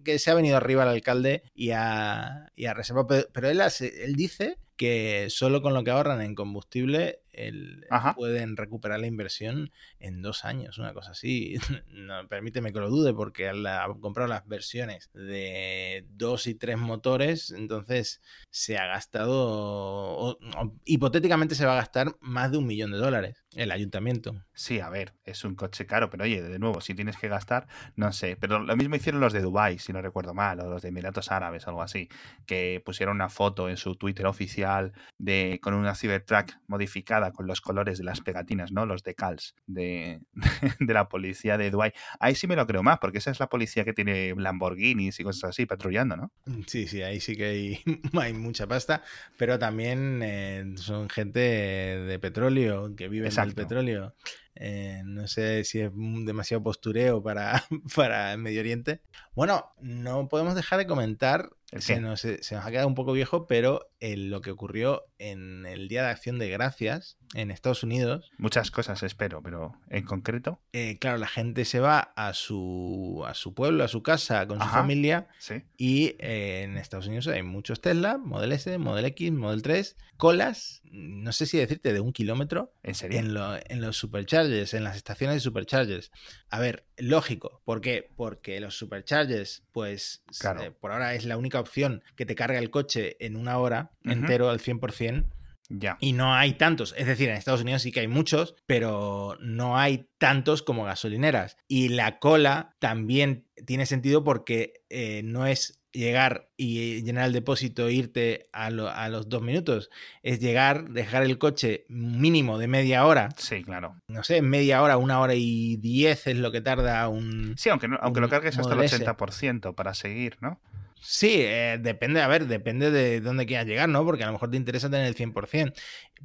que 0.03 0.19
se 0.19 0.31
ha 0.31 0.35
venido 0.35 0.57
arriba 0.57 0.83
el 0.83 0.89
alcalde 0.89 1.43
y 1.53 1.71
ha, 1.71 2.51
y 2.55 2.65
ha 2.67 2.73
reservado. 2.73 3.07
Pero, 3.07 3.27
pero 3.33 3.49
él, 3.49 3.59
hace- 3.61 4.05
él 4.05 4.15
dice 4.15 4.57
que 4.77 5.27
solo 5.29 5.61
con 5.61 5.73
lo 5.73 5.83
que 5.83 5.91
ahorran 5.91 6.21
en 6.21 6.35
combustible 6.35 7.21
el- 7.35 7.85
Ajá. 7.89 8.13
pueden 8.15 8.57
recuperar 8.57 8.99
la 8.99 9.07
inversión 9.07 9.71
en 9.99 10.21
dos 10.21 10.45
años, 10.45 10.77
una 10.77 10.93
cosa 10.93 11.11
así. 11.11 11.55
No, 11.95 12.27
permíteme 12.27 12.71
que 12.73 12.79
lo 12.79 12.89
dude 12.89 13.13
porque 13.13 13.47
él 13.47 13.65
ha 13.65 13.87
comprado 13.99 14.27
las 14.29 14.45
versiones 14.47 15.09
de 15.13 16.05
dos 16.09 16.45
y 16.47 16.55
tres 16.55 16.77
motores, 16.77 17.51
entonces 17.51 18.21
se 18.49 18.77
ha 18.77 18.85
gastado, 18.85 19.33
o- 19.33 20.37
o- 20.57 20.73
hipotéticamente 20.85 21.55
se 21.55 21.65
va 21.65 21.73
a 21.73 21.77
gastar 21.77 22.15
más 22.19 22.51
de 22.51 22.57
un 22.57 22.67
millón 22.67 22.91
de 22.91 22.97
dólares 22.97 23.43
el 23.55 23.71
ayuntamiento. 23.71 24.35
Sí, 24.53 24.79
a 24.81 24.89
ver, 24.89 25.13
es 25.23 25.43
un 25.45 25.55
coche 25.55 25.85
caro, 25.85 26.09
pero 26.09 26.25
oye, 26.25 26.41
de 26.41 26.59
nuevo, 26.59 26.81
si 26.81 26.93
tienes 26.93 27.17
que 27.17 27.27
gastar, 27.29 27.67
no 27.95 28.11
sé. 28.11 28.35
Pero 28.35 28.59
lo 28.59 28.75
mismo 28.75 28.95
hicieron 28.95 29.21
los 29.21 29.31
de 29.33 29.41
Dubai, 29.41 29.79
si 29.79 29.93
no 29.93 30.01
recuerdo 30.01 30.33
mal, 30.33 30.59
o 30.59 30.69
los 30.69 30.81
de 30.81 30.89
Emiratos 30.89 31.31
Árabes, 31.31 31.67
algo 31.67 31.81
así, 31.81 32.09
que 32.45 32.81
pusieron 32.85 33.15
una 33.15 33.29
foto 33.29 33.69
en 33.69 33.77
su 33.77 33.95
Twitter 33.95 34.25
oficial 34.25 34.91
de 35.17 35.59
con 35.61 35.73
una 35.73 35.95
Cybertruck 35.95 36.51
modificada 36.67 37.24
con 37.31 37.47
los 37.47 37.61
colores 37.61 37.97
de 37.97 38.03
las 38.03 38.21
pegatinas, 38.21 38.71
¿no? 38.71 38.85
Los 38.85 39.03
decals 39.03 39.55
de, 39.67 40.21
de 40.79 40.93
la 40.93 41.09
policía 41.09 41.57
de 41.57 41.71
Dubai. 41.71 41.93
Ahí 42.19 42.35
sí 42.35 42.47
me 42.47 42.55
lo 42.55 42.65
creo 42.67 42.83
más, 42.83 42.99
porque 42.99 43.19
esa 43.19 43.31
es 43.31 43.39
la 43.39 43.49
policía 43.49 43.85
que 43.85 43.93
tiene 43.93 44.33
Lamborghinis 44.35 45.19
y 45.19 45.23
cosas 45.23 45.51
así 45.51 45.65
patrullando, 45.65 46.15
¿no? 46.15 46.31
Sí, 46.67 46.87
sí, 46.87 47.01
ahí 47.01 47.19
sí 47.19 47.35
que 47.35 47.45
hay, 47.45 47.79
hay 48.19 48.33
mucha 48.33 48.67
pasta, 48.67 49.03
pero 49.37 49.59
también 49.59 50.21
eh, 50.23 50.73
son 50.77 51.09
gente 51.09 51.39
de 51.39 52.19
petróleo, 52.19 52.95
que 52.95 53.07
viven 53.07 53.33
del 53.33 53.53
petróleo. 53.53 54.15
Eh, 54.57 55.01
no 55.03 55.27
sé 55.27 55.65
si 55.65 55.81
es 55.81 55.91
demasiado 55.93 56.63
postureo 56.63 57.21
para, 57.21 57.63
para 57.95 58.33
el 58.33 58.39
Medio 58.39 58.61
Oriente. 58.61 59.01
Bueno, 59.35 59.73
no 59.81 60.27
podemos 60.29 60.55
dejar 60.55 60.79
de 60.79 60.87
comentar, 60.87 61.49
¿El 61.64 61.64
se 61.81 61.99
nos, 61.99 62.21
se 62.21 62.55
nos 62.55 62.65
ha 62.65 62.71
quedado 62.71 62.87
un 62.87 62.95
poco 62.95 63.11
viejo, 63.13 63.47
pero 63.47 63.91
el- 63.99 64.29
lo 64.29 64.41
que 64.41 64.51
ocurrió 64.51 65.05
en 65.17 65.65
el 65.65 65.87
Día 65.87 66.03
de 66.03 66.09
Acción 66.09 66.37
de 66.39 66.49
Gracias 66.49 67.17
en 67.33 67.51
Estados 67.51 67.83
Unidos, 67.83 68.31
Muchas 68.37 68.71
cosas 68.71 69.03
espero, 69.03 69.41
pero 69.41 69.73
en 69.89 70.05
concreto, 70.05 70.61
eh, 70.73 70.97
claro, 70.99 71.17
la 71.17 71.27
gente 71.27 71.65
se 71.65 71.79
va 71.79 71.99
a 72.15 72.33
su, 72.33 73.23
a 73.27 73.33
su 73.33 73.53
pueblo, 73.53 73.83
a 73.83 73.87
su 73.87 74.03
casa, 74.03 74.47
con 74.47 74.59
su 74.61 74.67
familia, 74.67 75.27
sí. 75.39 75.63
y 75.77 76.15
eh, 76.19 76.61
en 76.63 76.77
Estados 76.77 77.07
Unidos 77.07 77.27
hay 77.27 77.43
muchos 77.43 77.81
Tesla, 77.81 78.17
Model 78.17 78.51
S, 78.53 78.77
Model 78.77 79.05
X, 79.05 79.31
Model 79.31 79.61
3, 79.61 79.97
colas, 80.17 80.81
no 80.91 81.31
sé 81.33 81.45
si 81.45 81.57
decirte 81.57 81.91
de 81.91 81.99
un 81.99 82.13
kilómetro, 82.13 82.71
¿En 82.83 82.95
serio? 82.95 83.19
en, 83.19 83.33
lo- 83.33 83.57
en 83.57 83.81
los 83.81 83.97
superchargers, 83.97 84.73
en 84.73 84.83
las 84.85 84.95
estaciones 84.95 85.35
de 85.35 85.39
superchargers. 85.41 86.11
A 86.49 86.59
ver, 86.59 86.85
lógico, 86.97 87.61
¿por 87.65 87.81
qué? 87.81 88.09
Porque 88.15 88.59
los 88.61 88.77
superchargers, 88.77 89.63
pues 89.73 90.23
Claro. 90.39 90.61
eh, 90.63 90.71
por 90.71 90.91
ahora 90.93 91.15
es 91.15 91.25
la 91.25 91.35
única 91.37 91.64
opción 91.65 92.03
que 92.15 92.25
te 92.25 92.35
carga 92.35 92.59
el 92.59 92.69
coche 92.69 93.17
en 93.25 93.35
una 93.35 93.57
hora 93.57 93.91
entero 94.03 94.49
al 94.49 94.59
100%. 94.59 95.25
Ya. 95.67 95.97
Y 95.99 96.13
no 96.13 96.35
hay 96.35 96.53
tantos. 96.53 96.93
Es 96.95 97.07
decir, 97.07 97.27
en 97.27 97.35
Estados 97.37 97.61
Unidos 97.61 97.81
sí 97.81 97.91
que 97.91 97.99
hay 98.01 98.07
muchos, 98.07 98.55
pero 98.67 99.35
no 99.41 99.77
hay 99.79 100.07
tantos 100.19 100.61
como 100.61 100.83
gasolineras. 100.85 101.57
Y 101.67 101.89
la 101.89 102.19
cola 102.19 102.75
también 102.77 103.47
tiene 103.65 103.87
sentido 103.87 104.23
porque 104.23 104.83
eh, 104.89 105.21
no 105.23 105.47
es 105.47 105.81
llegar 105.91 106.49
y 106.57 107.01
llenar 107.03 107.25
el 107.25 107.33
depósito 107.33 107.87
e 107.87 107.93
irte 107.93 108.47
a, 108.53 108.69
lo- 108.69 108.89
a 108.89 109.09
los 109.09 109.27
dos 109.27 109.41
minutos. 109.41 109.89
Es 110.21 110.39
llegar, 110.39 110.89
dejar 110.89 111.23
el 111.23 111.39
coche 111.39 111.85
mínimo 111.87 112.59
de 112.59 112.67
media 112.67 113.05
hora. 113.07 113.29
Sí, 113.37 113.63
claro. 113.63 113.95
No 114.07 114.23
sé, 114.23 114.43
media 114.43 114.83
hora, 114.83 114.97
una 114.97 115.19
hora 115.19 115.33
y 115.35 115.77
diez 115.77 116.27
es 116.27 116.35
lo 116.37 116.51
que 116.51 116.61
tarda 116.61 117.07
un... 117.07 117.55
Sí, 117.57 117.69
aunque, 117.69 117.87
no- 117.87 117.97
aunque 118.01 118.21
lo 118.21 118.29
cargues 118.29 118.55
hasta 118.59 118.73
el 118.73 118.75
Model 118.77 118.85
S. 118.93 119.03
80% 119.03 119.73
para 119.73 119.95
seguir, 119.95 120.37
¿no? 120.41 120.61
Sí, 121.07 121.35
eh, 121.37 121.77
depende, 121.79 122.19
a 122.21 122.27
ver, 122.27 122.47
depende 122.47 122.89
de 122.89 123.21
dónde 123.21 123.45
quieras 123.45 123.67
llegar, 123.67 123.87
¿no? 123.87 124.03
Porque 124.03 124.23
a 124.23 124.27
lo 124.27 124.33
mejor 124.33 124.49
te 124.49 124.57
interesa 124.57 124.89
tener 124.89 125.05
el 125.05 125.13
100%. 125.15 125.73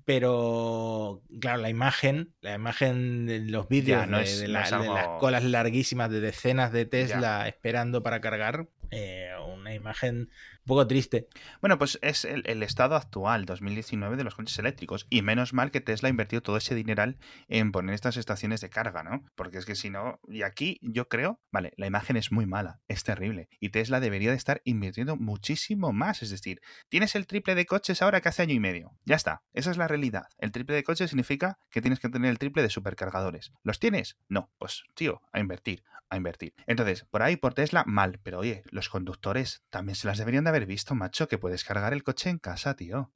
Pero, 0.06 1.22
claro, 1.40 1.58
la 1.60 1.68
imagen, 1.70 2.34
la 2.40 2.54
imagen 2.54 3.26
de 3.26 3.40
los 3.40 3.68
vídeos 3.68 4.08
no 4.08 4.18
de, 4.18 4.24
no 4.48 4.52
la- 4.52 4.60
de 4.78 4.88
las 4.90 5.08
colas 5.18 5.44
larguísimas 5.44 6.10
de 6.10 6.20
decenas 6.20 6.72
de 6.72 6.86
Tesla 6.86 7.46
esperando 7.46 8.02
para 8.02 8.20
cargar, 8.20 8.68
eh, 8.90 9.30
una 9.54 9.74
imagen 9.74 10.16
un 10.60 10.66
poco 10.66 10.86
triste. 10.86 11.28
Bueno, 11.60 11.78
pues 11.78 11.98
es 12.02 12.24
el, 12.24 12.62
estado 12.62 12.96
actual, 12.96 13.44
2019, 13.44 14.16
de 14.16 14.24
los 14.24 14.34
coches 14.34 14.58
eléctricos. 14.58 15.06
Y 15.10 15.22
menos 15.22 15.52
mal 15.52 15.70
que 15.70 15.80
Tesla 15.80 16.08
ha 16.08 16.10
invertido 16.10 16.42
todo 16.42 16.56
ese 16.56 16.74
dineral 16.74 17.18
en 17.48 17.72
poner 17.72 17.94
estas 17.94 18.16
estaciones 18.16 18.60
de 18.60 18.70
carga, 18.70 19.02
¿no? 19.02 19.24
Porque 19.34 19.58
es 19.58 19.66
que 19.66 19.74
si 19.74 19.90
no, 19.90 20.20
y 20.28 20.42
aquí 20.42 20.78
yo 20.82 21.08
creo, 21.08 21.40
vale, 21.50 21.72
la 21.76 21.86
imagen 21.86 22.16
es 22.16 22.32
muy 22.32 22.46
mala, 22.46 22.80
es 22.88 23.04
terrible. 23.04 23.48
Y 23.60 23.70
Tesla 23.70 24.00
debería 24.00 24.30
de 24.30 24.36
estar 24.36 24.60
invirtiendo 24.64 25.16
muchísimo 25.16 25.92
más. 25.92 26.22
Es 26.22 26.30
decir, 26.30 26.60
tienes 26.88 27.14
el 27.14 27.26
triple 27.26 27.54
de 27.54 27.66
coches 27.66 28.02
ahora 28.02 28.20
que 28.20 28.28
hace 28.28 28.42
año 28.42 28.54
y 28.54 28.60
medio. 28.60 28.96
Ya 29.04 29.16
está, 29.16 29.42
esa 29.52 29.70
es 29.70 29.76
la 29.76 29.88
realidad. 29.88 30.26
El 30.38 30.52
triple 30.52 30.76
de 30.76 30.84
coches 30.84 31.10
significa 31.10 31.58
que 31.70 31.80
tienes 31.80 32.00
que 32.00 32.08
tener 32.08 32.30
el 32.30 32.38
triple 32.38 32.62
de 32.62 32.70
supercargadores. 32.70 33.52
¿Los 33.62 33.78
tienes? 33.78 34.18
No, 34.28 34.50
pues 34.58 34.84
tío, 34.94 35.22
a 35.32 35.40
invertir, 35.40 35.82
a 36.08 36.16
invertir. 36.16 36.54
Entonces, 36.66 37.04
por 37.04 37.22
ahí, 37.22 37.36
por 37.36 37.54
Tesla, 37.54 37.84
mal. 37.86 38.20
Pero 38.22 38.38
oye, 38.38 38.62
los 38.70 38.79
conductores 38.88 39.62
también 39.70 39.94
se 39.96 40.06
las 40.06 40.18
deberían 40.18 40.44
de 40.44 40.50
haber 40.50 40.66
visto, 40.66 40.94
macho, 40.94 41.28
que 41.28 41.38
puedes 41.38 41.64
cargar 41.64 41.92
el 41.92 42.02
coche 42.02 42.30
en 42.30 42.38
casa, 42.38 42.74
tío. 42.74 43.12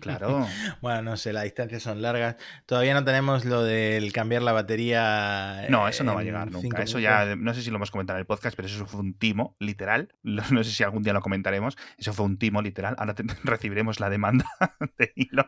Claro. 0.00 0.46
Bueno, 0.80 1.02
no 1.02 1.16
sé, 1.16 1.32
las 1.32 1.44
distancias 1.44 1.82
son 1.82 2.02
largas. 2.02 2.36
Todavía 2.66 2.94
no 2.94 3.04
tenemos 3.04 3.44
lo 3.44 3.62
del 3.62 4.12
cambiar 4.12 4.42
la 4.42 4.52
batería. 4.52 5.66
No, 5.68 5.86
eso 5.88 6.02
no 6.04 6.14
va 6.14 6.20
a 6.20 6.24
llegar 6.24 6.50
nunca. 6.50 6.82
Eso 6.82 6.98
ya, 6.98 7.36
no 7.36 7.54
sé 7.54 7.62
si 7.62 7.70
lo 7.70 7.76
hemos 7.76 7.90
comentado 7.90 8.16
en 8.18 8.20
el 8.20 8.26
podcast, 8.26 8.56
pero 8.56 8.66
eso 8.66 8.86
fue 8.86 9.00
un 9.00 9.14
timo, 9.14 9.56
literal. 9.60 10.14
No 10.52 10.64
sé 10.64 10.70
si 10.70 10.82
algún 10.82 11.02
día 11.02 11.12
lo 11.12 11.20
comentaremos. 11.20 11.76
Eso 11.98 12.12
fue 12.12 12.26
un 12.26 12.38
timo, 12.38 12.62
literal. 12.62 12.94
Ahora 12.98 13.14
te- 13.14 13.24
recibiremos 13.44 14.00
la 14.00 14.10
demanda 14.10 14.46
de 14.98 15.12
Elon. 15.16 15.46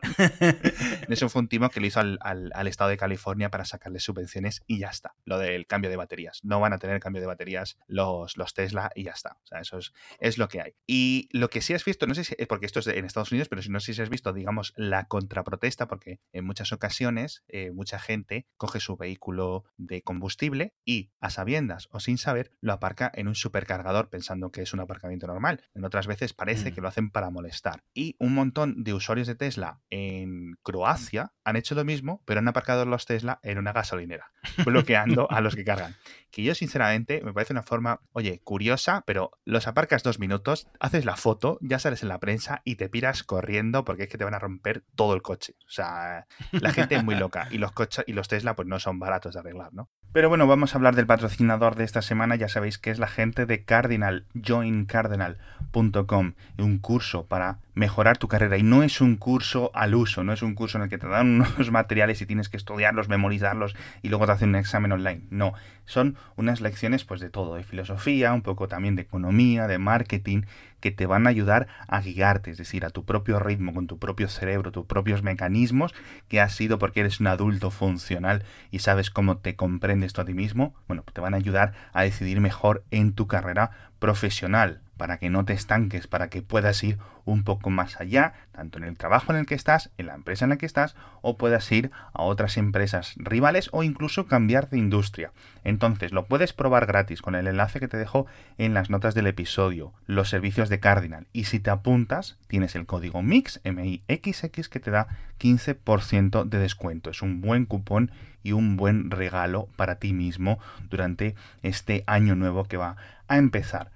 Eso 1.09 1.29
fue 1.29 1.41
un 1.41 1.47
timo 1.47 1.69
que 1.69 1.79
le 1.79 1.87
hizo 1.87 1.99
al, 1.99 2.17
al- 2.21 2.51
al 2.53 2.67
estado 2.67 2.89
de 2.89 2.97
California 2.97 3.49
para 3.49 3.65
sacarle 3.65 3.99
subvenciones 3.99 4.63
y 4.67 4.79
ya 4.79 4.89
está. 4.89 5.15
Lo 5.25 5.37
del 5.37 5.67
cambio 5.67 5.89
de 5.89 5.97
baterías. 5.97 6.39
No 6.43 6.59
van 6.59 6.73
a 6.73 6.77
tener 6.77 6.99
cambio 6.99 7.21
de 7.21 7.27
baterías 7.27 7.77
los, 7.87 8.37
los 8.37 8.53
Tesla 8.53 8.91
y 8.95 9.03
ya 9.03 9.11
está. 9.11 9.37
O 9.43 9.47
sea, 9.47 9.54
eso 9.59 9.79
es, 10.19 10.37
lo 10.37 10.47
que 10.47 10.61
hay. 10.61 10.73
Y 10.87 11.29
lo 11.31 11.49
que 11.49 11.61
sí 11.61 11.73
has 11.73 11.85
visto, 11.85 12.07
no 12.07 12.15
sé 12.15 12.23
si, 12.23 12.35
porque 12.47 12.65
esto 12.65 12.79
es 12.79 12.87
en 12.87 13.05
Estados 13.05 13.31
Unidos, 13.31 13.49
pero 13.49 13.61
si 13.61 13.69
no 13.69 13.79
sé 13.79 13.93
si 13.93 14.01
has 14.01 14.09
visto, 14.09 14.33
digamos, 14.33 14.73
la 14.75 15.05
contraprotesta, 15.07 15.87
porque 15.87 16.19
en 16.33 16.45
muchas 16.45 16.71
ocasiones 16.71 17.43
eh, 17.47 17.71
mucha 17.71 17.99
gente 17.99 18.47
coge 18.57 18.79
su 18.79 18.97
vehículo 18.97 19.65
de 19.77 20.01
combustible 20.01 20.73
y 20.85 21.11
a 21.19 21.29
sabiendas 21.29 21.87
o 21.91 21.99
sin 21.99 22.17
saber 22.17 22.51
lo 22.61 22.73
aparca 22.73 23.11
en 23.13 23.27
un 23.27 23.35
supercargador 23.35 24.09
pensando 24.09 24.51
que 24.51 24.61
es 24.61 24.73
un 24.73 24.79
aparcamiento 24.79 25.27
normal. 25.27 25.63
En 25.73 25.85
otras 25.85 26.07
veces 26.07 26.33
parece 26.33 26.73
que 26.73 26.81
Mm. 26.81 26.83
lo 26.83 26.87
hacen 26.89 27.09
para 27.09 27.29
molestar. 27.29 27.83
Y 27.93 28.15
un 28.19 28.33
montón 28.33 28.83
de 28.83 28.93
usuarios 28.93 29.27
de 29.27 29.35
Tesla 29.35 29.81
en 29.89 30.55
Croacia 30.63 31.33
han 31.43 31.55
hecho 31.55 31.75
lo 31.75 31.85
mismo, 31.85 32.21
pero 32.25 32.39
han 32.39 32.47
aparcado 32.47 32.85
los 32.85 33.05
Tesla 33.05 33.39
en 33.43 33.57
una 33.57 33.71
gasolinera, 33.71 34.31
bloqueando 34.65 35.29
a 35.31 35.41
los 35.41 35.55
que 35.55 35.63
cargan. 35.63 35.95
Que 36.35 36.43
yo, 36.43 36.53
sinceramente, 36.53 37.21
me 37.23 37.31
parece 37.31 37.53
una 37.53 37.63
forma, 37.63 38.01
oye, 38.11 38.41
curiosa, 38.43 39.03
pero 39.07 39.31
los 39.45 39.67
aparcas 39.67 40.03
dos 40.03 40.19
minutos, 40.19 40.67
haces 40.79 41.05
la 41.05 41.15
foto, 41.15 41.59
ya 41.61 41.79
sales 41.79 42.01
en 42.01 42.09
la 42.09 42.19
prensa 42.19 42.61
y 42.65 42.75
te 42.75 42.89
piras 42.89 43.23
corriendo 43.23 43.85
porque 43.85 44.03
es 44.03 44.09
que 44.09 44.17
te 44.17 44.25
van 44.25 44.33
a 44.33 44.39
romper 44.39 44.83
todo 44.95 45.13
el 45.13 45.21
coche. 45.21 45.55
O 45.67 45.69
sea, 45.69 46.25
la 46.51 46.73
gente 46.73 46.95
es 46.95 47.03
muy 47.03 47.15
loca 47.15 47.47
y 47.51 47.59
los 47.59 47.71
coches 47.71 48.03
y 48.07 48.13
los 48.13 48.27
Tesla 48.27 48.55
pues 48.55 48.67
no 48.67 48.79
son 48.79 48.99
baratos 48.99 49.35
de 49.35 49.39
arreglar, 49.39 49.73
¿no? 49.73 49.89
Pero 50.11 50.29
bueno, 50.29 50.47
vamos 50.47 50.73
a 50.73 50.77
hablar 50.77 50.95
del 50.95 51.05
patrocinador 51.05 51.75
de 51.75 51.83
esta 51.83 52.01
semana, 52.01 52.35
ya 52.35 52.49
sabéis 52.49 52.77
que 52.77 52.89
es 52.89 52.99
la 52.99 53.07
gente 53.07 53.45
de 53.45 53.65
Cardinal, 53.65 54.27
joincardinal.com, 54.33 56.33
un 56.57 56.77
curso 56.79 57.27
para 57.27 57.59
mejorar 57.75 58.17
tu 58.17 58.27
carrera 58.27 58.57
y 58.57 58.63
no 58.63 58.81
es 58.81 59.01
un 59.01 59.17
curso 59.17 59.69
al 59.73 59.93
uso, 59.93 60.23
no 60.23 60.33
es 60.33 60.41
un 60.41 60.55
curso 60.55 60.77
en 60.77 60.85
el 60.85 60.89
que 60.89 60.97
te 60.97 61.07
dan 61.07 61.41
unos 61.57 61.71
materiales 61.71 62.21
y 62.21 62.25
tienes 62.25 62.49
que 62.49 62.57
estudiarlos, 62.57 63.09
memorizarlos 63.09 63.75
y 64.01 64.09
luego 64.09 64.25
te 64.25 64.31
hacen 64.31 64.49
un 64.49 64.55
examen 64.55 64.91
online. 64.91 65.21
No, 65.29 65.53
son 65.85 66.17
unas 66.35 66.61
lecciones 66.61 67.03
pues 67.03 67.19
de 67.19 67.29
todo, 67.29 67.55
de 67.55 67.63
filosofía, 67.63 68.33
un 68.33 68.41
poco 68.41 68.67
también 68.67 68.95
de 68.95 69.03
economía, 69.03 69.67
de 69.67 69.77
marketing, 69.77 70.43
que 70.79 70.91
te 70.91 71.05
van 71.05 71.27
a 71.27 71.29
ayudar 71.29 71.67
a 71.87 71.99
guiarte, 72.01 72.51
es 72.51 72.57
decir, 72.57 72.85
a 72.85 72.89
tu 72.89 73.05
propio 73.05 73.39
ritmo, 73.39 73.73
con 73.73 73.87
tu 73.87 73.99
propio 73.99 74.27
cerebro, 74.29 74.71
tus 74.71 74.85
propios 74.85 75.23
mecanismos, 75.23 75.93
que 76.27 76.39
has 76.39 76.53
sido 76.53 76.79
porque 76.79 77.01
eres 77.01 77.19
un 77.19 77.27
adulto 77.27 77.71
funcional 77.71 78.43
y 78.71 78.79
sabes 78.79 79.09
cómo 79.09 79.37
te 79.37 79.55
comprendes 79.55 80.13
tú 80.13 80.21
a 80.21 80.25
ti 80.25 80.33
mismo, 80.33 80.75
bueno, 80.87 81.03
te 81.11 81.21
van 81.21 81.33
a 81.33 81.37
ayudar 81.37 81.73
a 81.91 82.03
decidir 82.03 82.39
mejor 82.39 82.83
en 82.91 83.13
tu 83.13 83.27
carrera 83.27 83.71
profesional, 83.99 84.81
para 84.97 85.17
que 85.17 85.29
no 85.29 85.45
te 85.45 85.53
estanques, 85.53 86.07
para 86.07 86.29
que 86.29 86.41
puedas 86.41 86.83
ir 86.83 86.97
un 87.25 87.43
poco 87.43 87.69
más 87.69 87.99
allá, 87.99 88.33
tanto 88.51 88.77
en 88.77 88.83
el 88.83 88.97
trabajo 88.97 89.31
en 89.31 89.39
el 89.39 89.45
que 89.45 89.55
estás, 89.55 89.89
en 89.97 90.07
la 90.07 90.13
empresa 90.13 90.45
en 90.45 90.49
la 90.49 90.57
que 90.57 90.65
estás, 90.65 90.95
o 91.21 91.37
puedas 91.37 91.71
ir 91.71 91.91
a 92.13 92.23
otras 92.23 92.57
empresas 92.57 93.13
rivales 93.17 93.69
o 93.71 93.83
incluso 93.83 94.27
cambiar 94.27 94.69
de 94.69 94.77
industria. 94.77 95.31
Entonces, 95.63 96.11
lo 96.11 96.25
puedes 96.27 96.53
probar 96.53 96.85
gratis 96.85 97.21
con 97.21 97.35
el 97.35 97.47
enlace 97.47 97.79
que 97.79 97.87
te 97.87 97.97
dejo 97.97 98.27
en 98.57 98.73
las 98.73 98.89
notas 98.89 99.15
del 99.15 99.27
episodio, 99.27 99.91
los 100.05 100.29
servicios 100.29 100.69
de 100.69 100.79
Cardinal. 100.79 101.27
Y 101.33 101.45
si 101.45 101.59
te 101.59 101.71
apuntas, 101.71 102.37
tienes 102.47 102.75
el 102.75 102.85
código 102.85 103.23
MIX, 103.23 103.61
M-I-X-X, 103.63 104.69
que 104.69 104.79
te 104.79 104.91
da 104.91 105.07
15% 105.39 106.45
de 106.45 106.59
descuento. 106.59 107.09
Es 107.09 107.21
un 107.21 107.41
buen 107.41 107.65
cupón 107.65 108.11
y 108.43 108.51
un 108.51 108.77
buen 108.77 109.09
regalo 109.09 109.67
para 109.75 109.95
ti 109.95 110.13
mismo 110.13 110.59
durante 110.89 111.35
este 111.63 112.03
año 112.05 112.35
nuevo 112.35 112.65
que 112.65 112.77
va 112.77 112.95
a 113.27 113.37
empezar. 113.37 113.94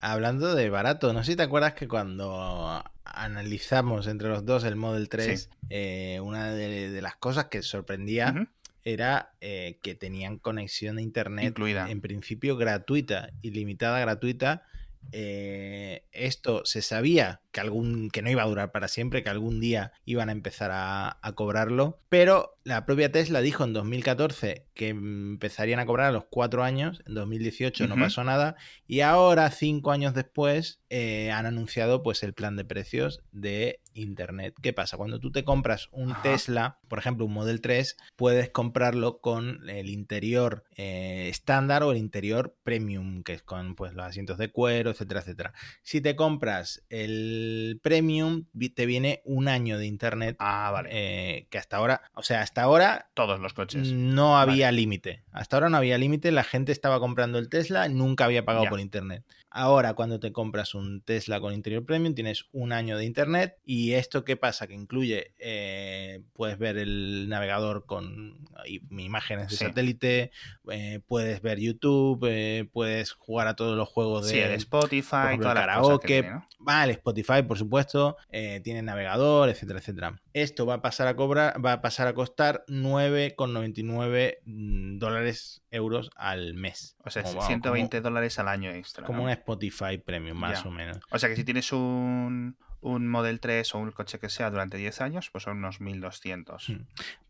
Hablando 0.00 0.54
de 0.54 0.70
barato, 0.70 1.12
no 1.12 1.22
sé 1.22 1.32
si 1.32 1.36
te 1.36 1.42
acuerdas 1.42 1.74
que 1.74 1.86
cuando 1.86 2.82
analizamos 3.04 4.06
entre 4.06 4.28
los 4.28 4.44
dos 4.46 4.64
el 4.64 4.76
Model 4.76 5.08
3, 5.08 5.40
Sí. 5.42 5.48
eh, 5.68 6.20
una 6.22 6.52
de, 6.52 6.90
de 6.90 7.02
las 7.02 7.16
cosas 7.16 7.46
que 7.46 7.62
sorprendía 7.62 8.48
era 8.82 9.34
eh, 9.42 9.78
que 9.82 9.94
tenían 9.94 10.38
conexión 10.38 10.96
a 10.96 11.02
internet 11.02 11.48
Incluida. 11.48 11.90
en 11.90 12.00
principio 12.00 12.56
gratuita, 12.56 13.28
ilimitada 13.42 14.00
gratuita. 14.00 14.62
Eh, 15.12 16.04
esto 16.12 16.62
se 16.64 16.80
sabía 16.82 17.40
que 17.52 17.60
algún 17.60 18.10
que 18.10 18.22
no 18.22 18.30
iba 18.30 18.42
a 18.42 18.48
durar 18.48 18.72
para 18.72 18.88
siempre, 18.88 19.22
que 19.22 19.30
algún 19.30 19.60
día 19.60 19.92
iban 20.04 20.28
a 20.28 20.32
empezar 20.32 20.70
a, 20.72 21.18
a 21.22 21.32
cobrarlo, 21.32 22.00
pero 22.08 22.58
la 22.64 22.84
propia 22.84 23.10
Tesla 23.10 23.40
dijo 23.40 23.64
en 23.64 23.72
2014 23.72 24.66
que 24.74 24.88
empezarían 24.88 25.80
a 25.80 25.86
cobrar 25.86 26.08
a 26.08 26.12
los 26.12 26.24
cuatro 26.30 26.62
años, 26.62 27.02
en 27.06 27.14
2018 27.14 27.88
no 27.88 27.96
pasó 27.96 28.22
nada, 28.22 28.56
y 28.86 29.00
ahora, 29.00 29.50
cinco 29.50 29.92
años 29.92 30.14
después, 30.14 30.80
eh, 30.90 31.30
han 31.30 31.46
anunciado 31.46 32.02
pues 32.02 32.22
el 32.22 32.34
plan 32.34 32.56
de 32.56 32.64
precios 32.64 33.22
de 33.32 33.80
Internet. 33.94 34.54
¿Qué 34.62 34.72
pasa? 34.72 34.96
Cuando 34.96 35.20
tú 35.20 35.32
te 35.32 35.44
compras 35.44 35.88
un 35.90 36.12
Ajá. 36.12 36.22
Tesla, 36.22 36.78
por 36.88 36.98
ejemplo 36.98 37.24
un 37.26 37.32
Model 37.32 37.60
3, 37.60 37.96
puedes 38.16 38.50
comprarlo 38.50 39.20
con 39.20 39.68
el 39.68 39.88
interior 39.88 40.64
eh, 40.76 41.28
estándar 41.28 41.82
o 41.82 41.92
el 41.92 41.98
interior 41.98 42.56
premium, 42.62 43.22
que 43.22 43.34
es 43.34 43.42
con 43.42 43.74
pues, 43.74 43.94
los 43.94 44.04
asientos 44.04 44.38
de 44.38 44.50
cuero, 44.52 44.90
etcétera, 44.90 45.20
etcétera. 45.20 45.52
Si 45.82 46.00
te 46.00 46.14
compras 46.14 46.84
el 46.88 47.39
premium, 47.82 48.44
te 48.74 48.86
viene 48.86 49.20
un 49.24 49.48
año 49.48 49.78
de 49.78 49.86
Internet. 49.86 50.36
Ah, 50.38 50.70
vale. 50.72 50.88
eh, 50.92 51.46
que 51.50 51.58
hasta 51.58 51.76
ahora, 51.76 52.02
o 52.14 52.22
sea, 52.22 52.40
hasta 52.42 52.62
ahora 52.62 53.10
Todos 53.14 53.40
los 53.40 53.52
coches. 53.54 53.92
no 53.92 54.38
había 54.38 54.70
límite. 54.72 55.22
Hasta 55.32 55.56
ahora 55.56 55.68
no 55.68 55.76
había 55.76 55.98
límite, 55.98 56.30
la 56.32 56.44
gente 56.44 56.72
estaba 56.72 57.00
comprando 57.00 57.38
el 57.38 57.48
Tesla, 57.48 57.88
nunca 57.88 58.24
había 58.24 58.44
pagado 58.44 58.64
Ya. 58.64 58.70
por 58.70 58.80
internet. 58.80 59.24
Ahora, 59.52 59.94
cuando 59.94 60.20
te 60.20 60.32
compras 60.32 60.74
un 60.76 61.00
Tesla 61.00 61.40
con 61.40 61.52
interior 61.52 61.84
premium, 61.84 62.14
tienes 62.14 62.46
un 62.52 62.72
año 62.72 62.96
de 62.96 63.04
internet. 63.04 63.56
¿Y 63.64 63.94
esto 63.94 64.24
qué 64.24 64.36
pasa? 64.36 64.68
Que 64.68 64.74
incluye, 64.74 65.32
eh, 65.38 66.22
puedes 66.34 66.56
ver 66.56 66.78
el 66.78 67.28
navegador 67.28 67.84
con 67.84 68.38
imágenes 68.90 69.48
de 69.50 69.56
Sí. 69.56 69.64
satélite, 69.64 70.30
eh, 70.70 71.00
puedes 71.06 71.42
ver 71.42 71.58
YouTube, 71.58 72.24
eh, 72.30 72.68
puedes 72.72 73.12
jugar 73.12 73.48
a 73.48 73.56
todos 73.56 73.76
los 73.76 73.88
juegos 73.88 74.26
de 74.26 74.32
Sí, 74.32 74.38
el 74.38 74.52
Spotify, 74.52 75.10
por 75.10 75.26
ejemplo, 75.30 75.48
el 75.50 75.54
que 75.54 75.60
karaoke, 75.60 76.06
tiene, 76.06 76.30
¿no? 76.30 76.48
Vale, 76.60 76.92
Spotify, 76.92 77.42
por 77.42 77.58
supuesto, 77.58 78.16
tiene 78.30 78.82
navegador, 78.82 79.48
etcétera, 79.48 79.80
etcétera. 79.80 80.20
Esto 80.32 80.66
va 80.66 80.74
a 80.74 80.82
pasar 80.82 81.08
a 81.08 81.16
cobrar, 81.16 81.64
va 81.64 81.72
a 81.74 81.80
pasar 81.80 82.06
a 82.06 82.14
costar 82.14 82.64
9,99 82.68 84.38
mm, 84.44 84.98
dólares 84.98 85.62
euros 85.70 86.10
al 86.16 86.54
mes. 86.54 86.96
O 87.04 87.10
sea, 87.10 87.22
Como, 87.22 87.34
vamos, 87.36 87.46
120 87.48 88.00
dólares 88.00 88.38
al 88.38 88.48
año 88.48 88.70
extra. 88.70 89.04
Como, 89.06 89.24
una 89.24 89.32
Spotify 89.32 89.98
Premium, 89.98 90.38
más 90.38 90.62
Ya. 90.62 90.68
o 90.68 90.72
menos. 90.72 90.98
O 91.10 91.18
sea 91.18 91.28
que 91.28 91.36
si 91.36 91.44
tienes 91.44 91.72
un, 91.72 92.56
un 92.82 93.06
Model 93.08 93.40
3 93.40 93.74
o 93.74 93.78
un 93.78 93.90
coche 93.90 94.18
que 94.18 94.28
sea 94.28 94.50
durante 94.50 94.76
10 94.78 95.00
años, 95.00 95.28
pues 95.30 95.44
son 95.44 95.58
unos 95.58 95.80
1200. 95.80 96.68
Mm. 96.70 96.74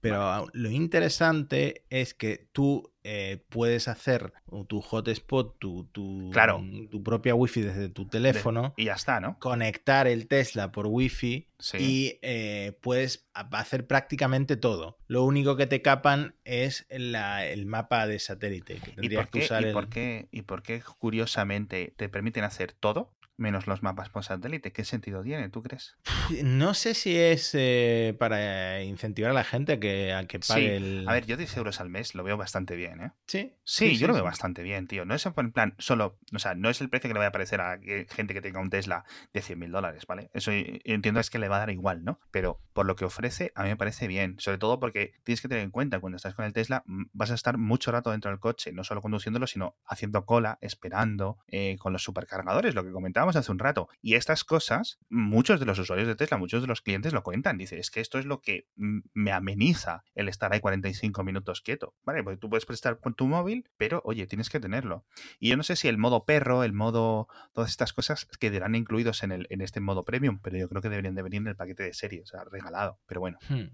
Pero 0.00 0.46
lo 0.52 0.70
interesante 0.70 1.84
es 1.90 2.14
que 2.14 2.46
tú 2.52 2.92
eh, 3.02 3.42
puedes 3.48 3.88
hacer 3.88 4.32
tu 4.68 4.80
hotspot, 4.82 5.58
tu, 5.58 5.84
tu, 5.84 6.30
Claro. 6.32 6.62
tu 6.90 7.02
propia 7.02 7.34
wifi 7.34 7.62
desde 7.62 7.88
tu 7.88 8.06
teléfono, 8.06 8.74
Y 8.76 8.84
ya 8.86 8.92
está, 8.92 9.20
¿no? 9.20 9.38
conectar 9.38 10.06
el 10.06 10.28
Tesla 10.28 10.70
por 10.70 10.86
wifi 10.86 11.46
Sí. 11.58 11.76
y 11.78 12.18
eh, 12.22 12.78
puedes 12.82 13.26
hacer 13.32 13.86
prácticamente 13.86 14.56
todo. 14.56 14.98
Lo 15.08 15.24
único 15.24 15.56
que 15.56 15.66
te 15.66 15.80
capan 15.82 16.34
es 16.44 16.86
la- 16.90 17.46
el 17.46 17.64
mapa 17.66 18.06
de 18.06 18.18
satélite. 18.18 18.76
Que 18.80 18.94
¿Y 19.00 19.08
que 19.08 19.38
usar 19.40 19.62
y, 19.62 19.66
el- 19.66 19.72
por 19.72 19.88
qué, 19.88 20.28
¿Y 20.30 20.42
por 20.42 20.62
qué, 20.62 20.82
curiosamente, 20.98 21.92
te 21.96 22.08
permiten 22.08 22.44
hacer 22.44 22.72
todo 22.72 23.12
menos 23.40 23.66
los 23.66 23.82
mapas 23.82 24.08
por 24.10 24.24
satélite? 24.24 24.72
¿Qué 24.72 24.84
sentido 24.84 25.22
tiene, 25.22 25.48
tú 25.48 25.62
crees? 25.62 25.96
No 26.44 26.74
sé 26.74 26.94
si 26.94 27.16
es 27.16 27.50
eh, 27.54 28.14
para 28.18 28.82
incentivar 28.82 29.30
a 29.32 29.34
la 29.34 29.44
gente 29.44 29.72
a 29.74 29.80
que, 29.80 30.12
a 30.12 30.26
que 30.26 30.38
pague 30.38 30.60
Sí. 30.60 30.66
el. 30.66 31.08
A 31.08 31.12
ver, 31.14 31.26
yo 31.26 31.36
10 31.36 31.56
euros 31.56 31.80
al 31.80 31.88
mes 31.90 32.14
lo 32.14 32.22
veo 32.22 32.36
bastante 32.36 32.76
bien, 32.76 33.00
¿eh? 33.00 33.12
Sí, 33.26 33.54
Sí, 33.64 33.96
yo 33.96 34.06
lo 34.06 34.14
veo 34.14 34.24
bastante 34.24 34.62
bien, 34.62 34.86
tío. 34.86 35.04
No 35.04 35.14
es 35.14 35.24
en 35.26 35.52
plan 35.52 35.74
solo, 35.78 36.18
o 36.34 36.38
sea, 36.38 36.54
no 36.54 36.68
es 36.70 36.80
el 36.80 36.88
precio 36.90 37.08
que 37.08 37.14
le 37.14 37.18
vaya 37.20 37.28
a 37.28 37.32
parecer 37.32 37.60
a 37.60 37.78
gente 38.08 38.34
que 38.34 38.40
tenga 38.42 38.60
un 38.60 38.68
Tesla 38.70 39.04
de 39.32 39.42
100 39.42 39.58
mil 39.58 39.70
dólares, 39.72 40.04
¿vale? 40.06 40.30
Eso 40.34 40.50
entiendo 40.52 41.20
es 41.20 41.30
que 41.30 41.38
le 41.38 41.48
va 41.48 41.56
a 41.56 41.60
dar 41.60 41.70
igual, 41.70 42.04
¿no? 42.04 42.20
Pero 42.30 42.60
por 42.72 42.86
lo 42.86 42.96
que 42.96 43.04
ofrece, 43.04 43.52
a 43.54 43.62
mí 43.62 43.68
me 43.70 43.76
parece 43.76 44.06
bien. 44.08 44.36
Sobre 44.38 44.58
todo 44.58 44.78
porque 44.80 45.12
tienes 45.24 45.40
que 45.40 45.48
tener 45.48 45.64
en 45.64 45.70
cuenta, 45.70 46.00
cuando 46.00 46.16
estás 46.16 46.34
con 46.34 46.44
el 46.44 46.52
Tesla, 46.52 46.82
vas 46.86 47.30
a 47.30 47.34
estar 47.34 47.58
mucho 47.58 47.90
rato 47.92 48.10
dentro 48.10 48.30
del 48.30 48.40
coche, 48.40 48.72
no 48.72 48.84
solo 48.84 49.00
conduciéndolo, 49.00 49.46
sino 49.46 49.76
haciendo 49.86 50.24
cola, 50.26 50.58
esperando, 50.60 51.38
eh, 51.48 51.76
con 51.78 51.92
los 51.92 52.02
supercargadores, 52.02 52.74
lo 52.74 52.84
que 52.84 52.90
comentábamos 53.30 53.36
hace 53.36 53.52
un 53.52 53.58
rato. 53.58 53.88
Y 54.02 54.14
estas 54.14 54.44
cosas, 54.44 54.98
muchos 55.08 55.60
de 55.60 55.66
los 55.66 55.78
usuarios 55.78 56.08
de 56.08 56.16
Tesla, 56.16 56.36
muchos 56.36 56.62
de 56.62 56.68
los 56.68 56.82
clientes 56.82 57.12
lo 57.12 57.22
cuentan. 57.22 57.58
Dice, 57.58 57.78
es 57.78 57.90
que 57.90 58.00
esto 58.00 58.18
es 58.18 58.26
lo 58.26 58.40
que 58.40 58.66
me 58.76 59.32
ameniza 59.32 60.04
el 60.14 60.28
estar 60.28 60.52
ahí 60.52 60.60
45 60.60 61.22
minutos 61.24 61.60
quieto. 61.60 61.94
Vale, 62.04 62.22
pues 62.22 62.38
tú 62.38 62.48
puedes 62.48 62.66
prestar 62.66 62.98
con 63.00 63.14
tu 63.14 63.26
móvil, 63.26 63.68
pero 63.76 64.02
oye, 64.04 64.26
tienes 64.26 64.50
que 64.50 64.60
tenerlo. 64.60 65.04
Y 65.38 65.50
yo 65.50 65.56
no 65.56 65.62
sé 65.62 65.76
si 65.76 65.88
el 65.88 65.98
modo 65.98 66.24
perro, 66.24 66.64
el 66.64 66.72
modo, 66.72 67.28
todas 67.52 67.70
estas 67.70 67.92
cosas 67.92 68.26
quedarán 68.38 68.74
incluidos 68.74 69.22
en, 69.22 69.32
el, 69.32 69.46
en 69.50 69.60
este 69.60 69.80
modo 69.80 70.04
premium, 70.04 70.40
pero 70.42 70.58
yo 70.58 70.68
creo 70.68 70.82
que 70.82 70.88
deberían 70.88 71.14
de 71.14 71.22
venir 71.22 71.40
en 71.42 71.48
el 71.48 71.56
paquete 71.56 71.84
de 71.84 71.94
serie, 71.94 72.22
o 72.22 72.26
sea, 72.26 72.44
regalado. 72.44 72.98
Pero 73.06 73.20
bueno, 73.20 73.38
Hmm. 73.48 73.70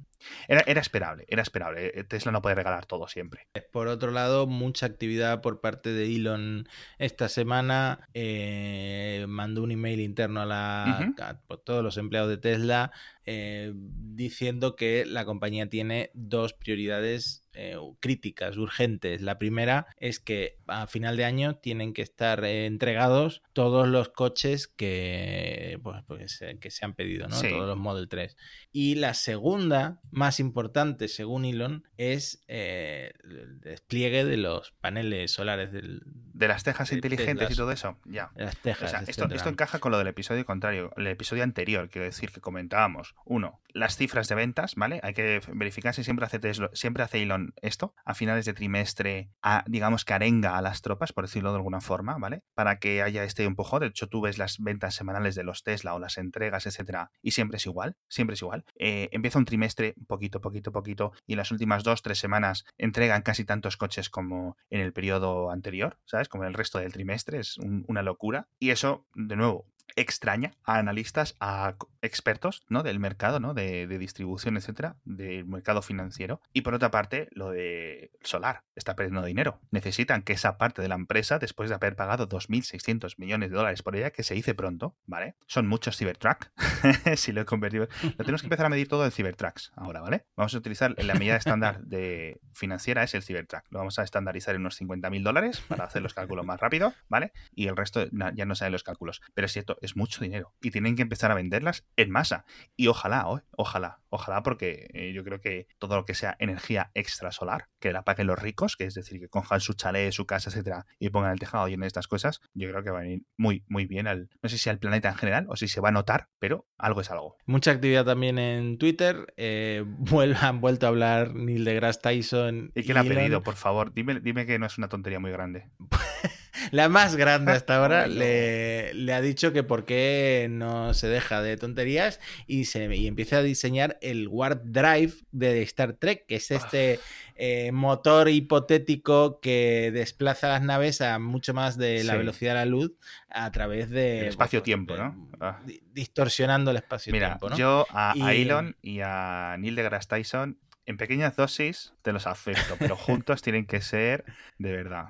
era, 0.48 0.62
era 0.66 0.80
esperable, 0.80 1.24
era 1.28 1.42
esperable. 1.42 1.92
Eh, 1.94 2.04
Tesla 2.04 2.32
no 2.32 2.42
puede 2.42 2.54
regalar 2.54 2.86
todo 2.86 3.08
siempre. 3.08 3.48
Por 3.72 3.88
otro 3.88 4.10
lado, 4.10 4.46
mucha 4.46 4.86
actividad 4.86 5.40
por 5.42 5.60
parte 5.60 5.92
de 5.92 6.06
Elon 6.06 6.68
esta 6.98 7.28
semana, 7.28 8.08
eh, 8.14 9.26
mandó 9.46 9.62
un 9.62 9.70
email 9.70 10.00
interno 10.00 10.40
a, 10.42 10.46
la, 10.46 10.98
a 11.20 11.40
pues, 11.46 11.60
todos 11.64 11.84
los 11.84 11.96
empleados 11.98 12.28
de 12.30 12.38
Tesla 12.38 12.90
eh, 13.24 13.72
diciendo 13.74 14.74
que 14.76 15.04
la 15.06 15.24
compañía 15.24 15.68
tiene 15.68 16.10
dos 16.14 16.52
prioridades 16.52 17.44
eh, 17.54 17.76
críticas, 18.00 18.56
urgentes. 18.56 19.22
La 19.22 19.38
primera 19.38 19.86
es 19.98 20.20
que 20.20 20.58
a 20.66 20.86
final 20.86 21.16
de 21.16 21.24
año 21.24 21.56
tienen 21.56 21.92
que 21.92 22.02
estar 22.02 22.44
eh, 22.44 22.66
entregados 22.66 23.42
todos 23.52 23.88
los 23.88 24.08
coches 24.10 24.66
que, 24.68 25.78
pues, 25.82 26.02
pues, 26.06 26.44
que 26.60 26.70
se 26.70 26.84
han 26.84 26.94
pedido, 26.94 27.28
¿no? 27.28 27.36
Sí. 27.36 27.48
todos 27.48 27.66
los 27.66 27.76
Model 27.78 28.08
3. 28.08 28.36
Y 28.72 28.96
la 28.96 29.14
segunda, 29.14 30.00
más 30.10 30.38
importante 30.40 31.08
según 31.08 31.44
Elon, 31.44 31.84
es 31.96 32.42
el 32.48 33.60
despliegue 33.60 34.24
de 34.24 34.36
los 34.36 34.72
paneles 34.80 35.30
solares 35.30 35.72
del- 35.72 36.02
De 36.36 36.48
las 36.48 36.62
tejas 36.64 36.90
de 36.90 36.96
inteligentes 36.96 37.50
y 37.50 37.56
todo 37.56 37.72
eso, 37.72 37.98
ya. 38.04 38.30
las 38.34 38.54
O 38.56 38.58
tejas. 38.60 38.90
sea, 38.90 39.00
esto, 39.00 39.10
etcétera. 39.10 39.36
esto 39.36 39.48
encaja 39.48 39.78
con 39.78 39.90
lo 39.92 39.98
del 39.98 40.06
episodio 40.08 40.44
contrario, 40.44 40.90
el 40.96 41.06
episodio 41.06 41.42
anterior, 41.42 41.88
quiero 41.88 42.04
decir, 42.04 42.30
que 42.30 42.40
comentábamos. 42.42 43.14
Uno, 43.24 43.60
las 43.72 43.96
cifras 43.96 44.28
de 44.28 44.34
ventas, 44.34 44.74
¿vale? 44.74 45.00
Hay 45.02 45.14
que 45.14 45.40
verificar 45.54 45.94
si 45.94 46.04
siempre 46.04 46.26
hace, 46.26 46.38
Tesla- 46.38 46.70
siempre 46.74 47.02
hace 47.02 47.22
Elon 47.22 47.54
esto. 47.62 47.94
A 48.04 48.14
finales 48.14 48.44
de 48.44 48.52
trimestre, 48.52 49.30
a- 49.42 49.64
digamos 49.66 50.04
que 50.04 50.12
arenga 50.12 50.58
a 50.58 50.62
las 50.62 50.82
tropas, 50.82 51.12
por 51.14 51.24
decirlo 51.24 51.52
de 51.52 51.56
alguna 51.56 51.80
forma, 51.80 52.18
¿vale? 52.18 52.42
Para 52.54 52.78
que 52.78 53.02
haya 53.02 53.24
este 53.24 53.44
empujón. 53.44 53.80
De 53.80 53.86
hecho, 53.86 54.06
tú 54.08 54.20
ves 54.20 54.36
las 54.36 54.58
ventas 54.58 54.94
semanales 54.94 55.34
de 55.36 55.42
los 55.44 55.62
Tesla 55.62 55.94
o 55.94 55.98
las 55.98 56.18
entregas, 56.18 56.66
etcétera, 56.66 57.10
y 57.22 57.30
siempre 57.30 57.56
es 57.56 57.64
igual, 57.66 57.96
siempre 58.08 58.34
es 58.34 58.42
igual. 58.42 58.64
Eh, 58.78 59.08
empieza 59.12 59.38
un 59.38 59.46
trimestre, 59.46 59.94
poquito, 60.06 60.40
poquito, 60.42 60.70
poquito, 60.70 61.12
y 61.26 61.32
en 61.32 61.38
las 61.38 61.50
últimas 61.50 61.82
dos, 61.82 62.02
tres 62.02 62.18
semanas 62.18 62.64
entregan 62.76 63.22
casi 63.22 63.44
tantos 63.46 63.76
coches 63.78 64.10
como 64.10 64.56
en 64.68 64.80
el 64.80 64.92
periodo 64.92 65.50
anterior, 65.50 65.98
¿sabes? 66.04 66.25
Como 66.28 66.44
en 66.44 66.48
el 66.48 66.54
resto 66.54 66.78
del 66.78 66.92
trimestre, 66.92 67.38
es 67.40 67.58
un- 67.58 67.84
una 67.88 68.02
locura. 68.02 68.48
Y 68.58 68.70
eso, 68.70 69.06
de 69.14 69.36
nuevo, 69.36 69.66
extraña 69.94 70.52
a 70.64 70.78
analistas, 70.78 71.36
a 71.40 71.76
expertos 72.06 72.64
¿no? 72.68 72.82
del 72.82 72.98
mercado, 72.98 73.40
¿no? 73.40 73.54
de, 73.54 73.86
distribución, 73.98 74.56
etcétera, 74.56 74.96
del 75.04 75.46
mercado 75.46 75.82
financiero. 75.82 76.40
Y 76.52 76.62
por 76.62 76.74
otra 76.74 76.90
parte, 76.90 77.28
lo 77.32 77.50
de 77.50 78.10
solar 78.22 78.64
está 78.74 78.94
perdiendo 78.94 79.24
dinero. 79.24 79.60
Necesitan 79.70 80.22
que 80.22 80.34
esa 80.34 80.58
parte 80.58 80.82
de 80.82 80.88
la 80.88 80.94
empresa, 80.94 81.38
después 81.38 81.68
de 81.68 81.74
haber 81.76 81.96
pagado 81.96 82.28
2.600 82.28 83.14
millones 83.18 83.50
de 83.50 83.56
dólares 83.56 83.82
por 83.82 83.96
ella, 83.96 84.10
que 84.10 84.22
se 84.22 84.34
dice 84.34 84.54
pronto, 84.54 84.96
¿vale? 85.06 85.36
Son 85.46 85.66
muchos 85.66 85.96
Cybertruck, 85.96 86.50
si 87.16 87.32
lo 87.32 87.40
he 87.40 87.44
convertido. 87.44 87.88
Lo 88.02 88.16
tenemos 88.16 88.42
que 88.42 88.46
empezar 88.46 88.66
a 88.66 88.70
medir 88.70 88.88
todo 88.88 89.04
en 89.04 89.10
Cybertrucks 89.10 89.72
ahora, 89.76 90.00
¿vale? 90.00 90.26
Vamos 90.36 90.54
a 90.54 90.58
utilizar 90.58 90.94
la 91.02 91.14
medida 91.14 91.36
estándar 91.36 91.80
de 91.82 92.40
financiera 92.52 93.02
es 93.02 93.14
el 93.14 93.22
Cybertruck. 93.22 93.64
Lo 93.70 93.78
vamos 93.78 93.98
a 93.98 94.02
estandarizar 94.02 94.54
en 94.54 94.62
unos 94.62 94.80
50.000 94.80 95.22
dólares 95.22 95.62
para 95.68 95.84
hacer 95.84 96.02
los 96.02 96.14
cálculos 96.14 96.44
más 96.44 96.60
rápido, 96.60 96.94
¿vale? 97.08 97.32
Y 97.54 97.68
el 97.68 97.76
resto 97.76 98.06
ya 98.34 98.44
no 98.44 98.54
salen 98.54 98.72
los 98.72 98.82
cálculos. 98.82 99.20
Pero 99.34 99.46
es 99.46 99.52
cierto, 99.52 99.78
es 99.80 99.96
mucho 99.96 100.22
dinero. 100.22 100.54
Y 100.60 100.70
tienen 100.70 100.96
que 100.96 101.02
empezar 101.02 101.30
a 101.30 101.34
venderlas 101.34 101.84
en 101.96 102.10
masa. 102.10 102.44
Y 102.76 102.88
ojalá, 102.88 103.26
ojalá, 103.56 104.00
ojalá, 104.08 104.42
porque 104.42 104.88
eh, 104.92 105.12
yo 105.12 105.24
creo 105.24 105.40
que 105.40 105.66
todo 105.78 105.96
lo 105.96 106.04
que 106.04 106.14
sea 106.14 106.36
energía 106.38 106.90
extra 106.94 107.32
solar, 107.32 107.68
que 107.80 107.92
la 107.92 108.02
paguen 108.02 108.26
los 108.26 108.38
ricos, 108.38 108.76
que 108.76 108.84
es 108.84 108.94
decir, 108.94 109.18
que 109.20 109.28
cojan 109.28 109.60
su 109.60 109.74
chalet, 109.74 110.12
su 110.12 110.26
casa, 110.26 110.50
etcétera, 110.50 110.86
y 110.98 111.10
pongan 111.10 111.32
el 111.32 111.38
tejado 111.38 111.68
y 111.68 111.74
en 111.74 111.82
estas 111.82 112.08
cosas, 112.08 112.40
yo 112.54 112.68
creo 112.70 112.82
que 112.82 112.90
va 112.90 112.98
a 112.98 113.02
venir 113.02 113.22
muy, 113.36 113.64
muy 113.68 113.86
bien 113.86 114.06
al, 114.06 114.28
no 114.42 114.48
sé 114.48 114.58
si 114.58 114.68
al 114.70 114.78
planeta 114.78 115.08
en 115.08 115.16
general 115.16 115.46
o 115.48 115.56
si 115.56 115.68
se 115.68 115.80
va 115.80 115.88
a 115.88 115.92
notar, 115.92 116.28
pero 116.38 116.66
algo 116.78 117.00
es 117.00 117.10
algo. 117.10 117.36
Mucha 117.46 117.70
actividad 117.70 118.04
también 118.04 118.38
en 118.38 118.78
Twitter. 118.78 119.32
eh, 119.36 119.84
han 120.40 120.60
vuelto 120.60 120.86
a 120.86 120.88
hablar 120.90 121.34
Neil 121.34 121.64
deGrasse 121.64 122.00
Tyson. 122.00 122.72
¿Y 122.74 122.82
qué 122.84 122.92
le 122.92 123.00
ha 123.00 123.02
Elon. 123.02 123.16
pedido? 123.16 123.42
Por 123.42 123.54
favor, 123.56 123.92
dime, 123.94 124.20
dime 124.20 124.46
que 124.46 124.58
no 124.58 124.66
es 124.66 124.78
una 124.78 124.88
tontería 124.88 125.18
muy 125.20 125.30
grande. 125.30 125.70
La 126.70 126.88
más 126.88 127.16
grande 127.16 127.52
hasta 127.52 127.76
ahora 127.82 128.06
le, 128.06 128.92
le 128.94 129.12
ha 129.14 129.20
dicho 129.20 129.52
que 129.52 129.62
por 129.62 129.84
qué 129.84 130.46
no 130.50 130.94
se 130.94 131.08
deja 131.08 131.42
de 131.42 131.56
tonterías 131.56 132.20
y, 132.46 132.64
se, 132.66 132.94
y 132.94 133.06
empieza 133.06 133.38
a 133.38 133.42
diseñar 133.42 133.98
el 134.00 134.28
Warp 134.28 134.62
Drive 134.64 135.14
de 135.32 135.62
Star 135.62 135.94
Trek, 135.94 136.26
que 136.26 136.36
es 136.36 136.50
este 136.50 137.00
eh, 137.36 137.70
motor 137.72 138.28
hipotético 138.28 139.40
que 139.40 139.90
desplaza 139.92 140.48
las 140.48 140.62
naves 140.62 141.00
a 141.00 141.18
mucho 141.18 141.54
más 141.54 141.76
de 141.76 142.02
la 142.04 142.12
Sí. 142.12 142.18
velocidad 142.18 142.52
de 142.52 142.58
la 142.60 142.64
luz 142.66 142.92
a 143.28 143.50
través 143.52 143.90
de... 143.90 144.28
Espacio-tiempo, 144.28 144.94
de- 144.94 145.00
¿no? 145.00 145.30
Ah. 145.40 145.60
di- 145.66 145.80
Distorsionando 145.92 146.70
el 146.70 146.78
espacio-tiempo, 146.78 147.50
¿no? 147.50 147.56
yo 147.56 147.86
a, 147.90 148.14
Elon 148.32 148.76
y 148.82 149.00
a 149.02 149.56
Neil 149.58 149.74
deGrasse 149.76 150.08
Tyson 150.08 150.58
en 150.86 150.96
pequeñas 150.96 151.34
dosis 151.36 151.92
te 152.02 152.12
los 152.12 152.26
acepto, 152.26 152.76
pero 152.78 152.96
juntos 152.96 153.42
tienen 153.42 153.66
que 153.66 153.80
ser 153.80 154.24
de 154.58 154.72
verdad. 154.72 155.06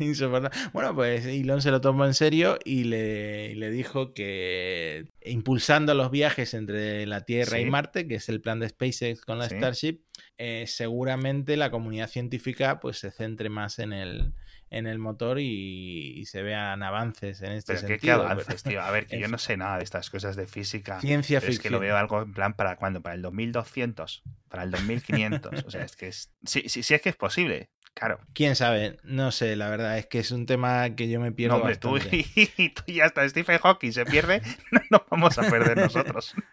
Insoportable. 0.00 0.56
Bueno, 0.72 0.94
pues 0.94 1.24
Elon 1.24 1.62
se 1.62 1.70
lo 1.70 1.80
tomó 1.80 2.04
en 2.04 2.14
serio 2.14 2.58
y 2.64 2.84
le, 2.84 3.52
y 3.52 3.54
le 3.54 3.70
dijo 3.70 4.12
que 4.12 5.06
impulsando 5.24 5.94
los 5.94 6.10
viajes 6.10 6.52
entre 6.54 7.06
la 7.06 7.24
Tierra 7.24 7.60
y. 7.60 7.66
Marte, 7.70 8.08
que 8.08 8.16
es 8.16 8.28
el 8.28 8.40
plan 8.40 8.58
de 8.58 8.68
SpaceX 8.68 9.20
con 9.22 9.38
la 9.38 9.48
Sí. 9.48 9.54
Starship, 9.56 10.00
eh, 10.36 10.64
seguramente 10.66 11.56
la 11.56 11.70
comunidad 11.70 12.08
científica 12.08 12.80
pues 12.80 12.98
se 12.98 13.12
centre 13.12 13.48
más 13.50 13.78
en 13.78 13.92
el, 13.92 14.32
en 14.70 14.88
el 14.88 14.98
motor 14.98 15.38
y, 15.38 16.18
y 16.18 16.24
se 16.24 16.42
vean 16.42 16.82
avances 16.82 17.40
en 17.42 17.52
este 17.52 17.74
Pero 17.74 17.86
qué, 17.86 17.94
qué 17.98 18.06
sentido. 18.08 18.22
avances, 18.28 18.62
tío. 18.64 18.82
A 18.82 18.90
ver, 18.90 19.06
que 19.06 19.20
yo 19.20 19.28
no 19.28 19.38
sé 19.38 19.56
nada 19.56 19.78
de 19.78 19.84
estas 19.84 20.10
cosas 20.10 20.34
de 20.34 20.48
física. 20.48 21.00
Ciencia 21.00 21.38
Pero 21.38 21.52
es 21.52 21.60
que 21.60 21.70
lo 21.70 21.78
ficción. 21.78 21.80
veo 21.82 21.96
algo 21.96 22.22
en 22.22 22.32
plan 22.32 22.54
para 22.54 22.74
cuándo, 22.76 23.00
para 23.00 23.14
el 23.14 23.22
2200, 23.22 24.24
para 24.48 24.64
el 24.64 24.72
2500. 24.72 25.64
O 25.66 25.70
sea, 25.70 25.84
es 25.84 25.94
que 25.94 26.08
es. 26.08 26.32
Sí, 26.44 26.64
sí, 26.68 26.82
sí 26.82 26.94
es 26.94 27.00
que 27.00 27.10
es 27.10 27.16
posible. 27.16 27.70
Claro. 27.94 28.18
Quién 28.32 28.56
sabe, 28.56 28.98
no 29.04 29.30
sé, 29.30 29.54
la 29.54 29.70
verdad 29.70 29.96
es 29.98 30.06
que 30.06 30.18
es 30.18 30.32
un 30.32 30.46
tema 30.46 30.90
que 30.96 31.08
yo 31.08 31.20
me 31.20 31.30
pierdo 31.30 31.56
No, 31.56 31.60
hombre, 31.62 31.76
tú 31.76 31.92
bastante. 31.92 32.26
y, 32.56 32.68
tú 32.70 32.82
y 32.86 33.00
hasta 33.00 33.28
Stephen 33.28 33.58
Hawking 33.58 33.92
se 33.92 34.04
pierde, 34.04 34.42
no 34.72 34.80
nos 34.90 35.02
vamos 35.08 35.38
a 35.38 35.42
perder 35.42 35.78
nosotros. 35.78 36.34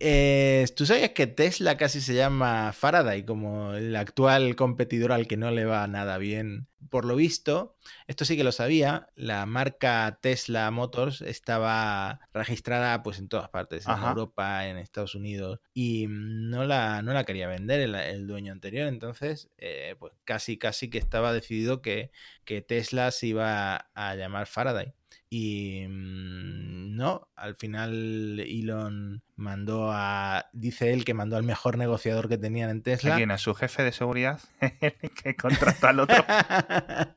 Eh, 0.00 0.66
¿Tú 0.76 0.84
sabías 0.84 1.10
que 1.10 1.26
Tesla 1.26 1.78
casi 1.78 2.02
se 2.02 2.14
llama 2.14 2.72
Faraday 2.74 3.24
como 3.24 3.72
el 3.72 3.96
actual 3.96 4.54
competidor 4.54 5.12
al 5.12 5.26
que 5.26 5.38
no 5.38 5.50
le 5.50 5.64
va 5.64 5.86
nada 5.86 6.18
bien? 6.18 6.66
Por 6.94 7.06
lo 7.06 7.16
visto, 7.16 7.74
esto 8.06 8.24
sí 8.24 8.36
que 8.36 8.44
lo 8.44 8.52
sabía, 8.52 9.08
la 9.16 9.46
marca 9.46 10.20
Tesla 10.22 10.70
Motors 10.70 11.22
estaba 11.22 12.20
registrada 12.32 13.02
pues 13.02 13.18
en 13.18 13.26
todas 13.26 13.48
partes, 13.48 13.88
en. 13.88 14.10
Europa, 14.10 14.68
en 14.68 14.78
Estados 14.78 15.16
Unidos, 15.16 15.58
y 15.72 16.06
no 16.08 16.64
la, 16.64 17.02
no 17.02 17.12
la 17.12 17.24
quería 17.24 17.48
vender 17.48 17.80
el, 17.80 17.96
el 17.96 18.28
dueño 18.28 18.52
anterior, 18.52 18.86
entonces 18.86 19.50
eh, 19.58 19.96
pues 19.98 20.12
casi 20.22 20.56
casi 20.56 20.88
que 20.88 20.98
estaba 20.98 21.32
decidido 21.32 21.82
que, 21.82 22.12
que 22.44 22.62
Tesla 22.62 23.10
se 23.10 23.26
iba 23.26 23.90
a 23.92 24.14
llamar 24.14 24.46
Faraday. 24.46 24.94
Y 25.28 25.88
mm, 25.88 26.94
no, 26.94 27.28
al 27.34 27.56
final 27.56 28.38
Elon 28.38 29.24
mandó 29.36 29.90
a, 29.92 30.46
dice 30.52 30.92
él 30.92 31.04
que 31.04 31.14
mandó 31.14 31.36
al 31.36 31.42
mejor 31.42 31.76
negociador 31.76 32.28
que 32.28 32.38
tenían 32.38 32.70
en 32.70 32.78
¿A 32.78 32.82
Tesla. 32.82 33.16
quién? 33.16 33.30
¿A 33.30 33.38
su 33.38 33.54
jefe 33.54 33.82
de 33.82 33.92
seguridad? 33.92 34.40
que 35.22 35.36
contrató 35.36 35.88
al 35.88 36.00
otro. 36.00 36.24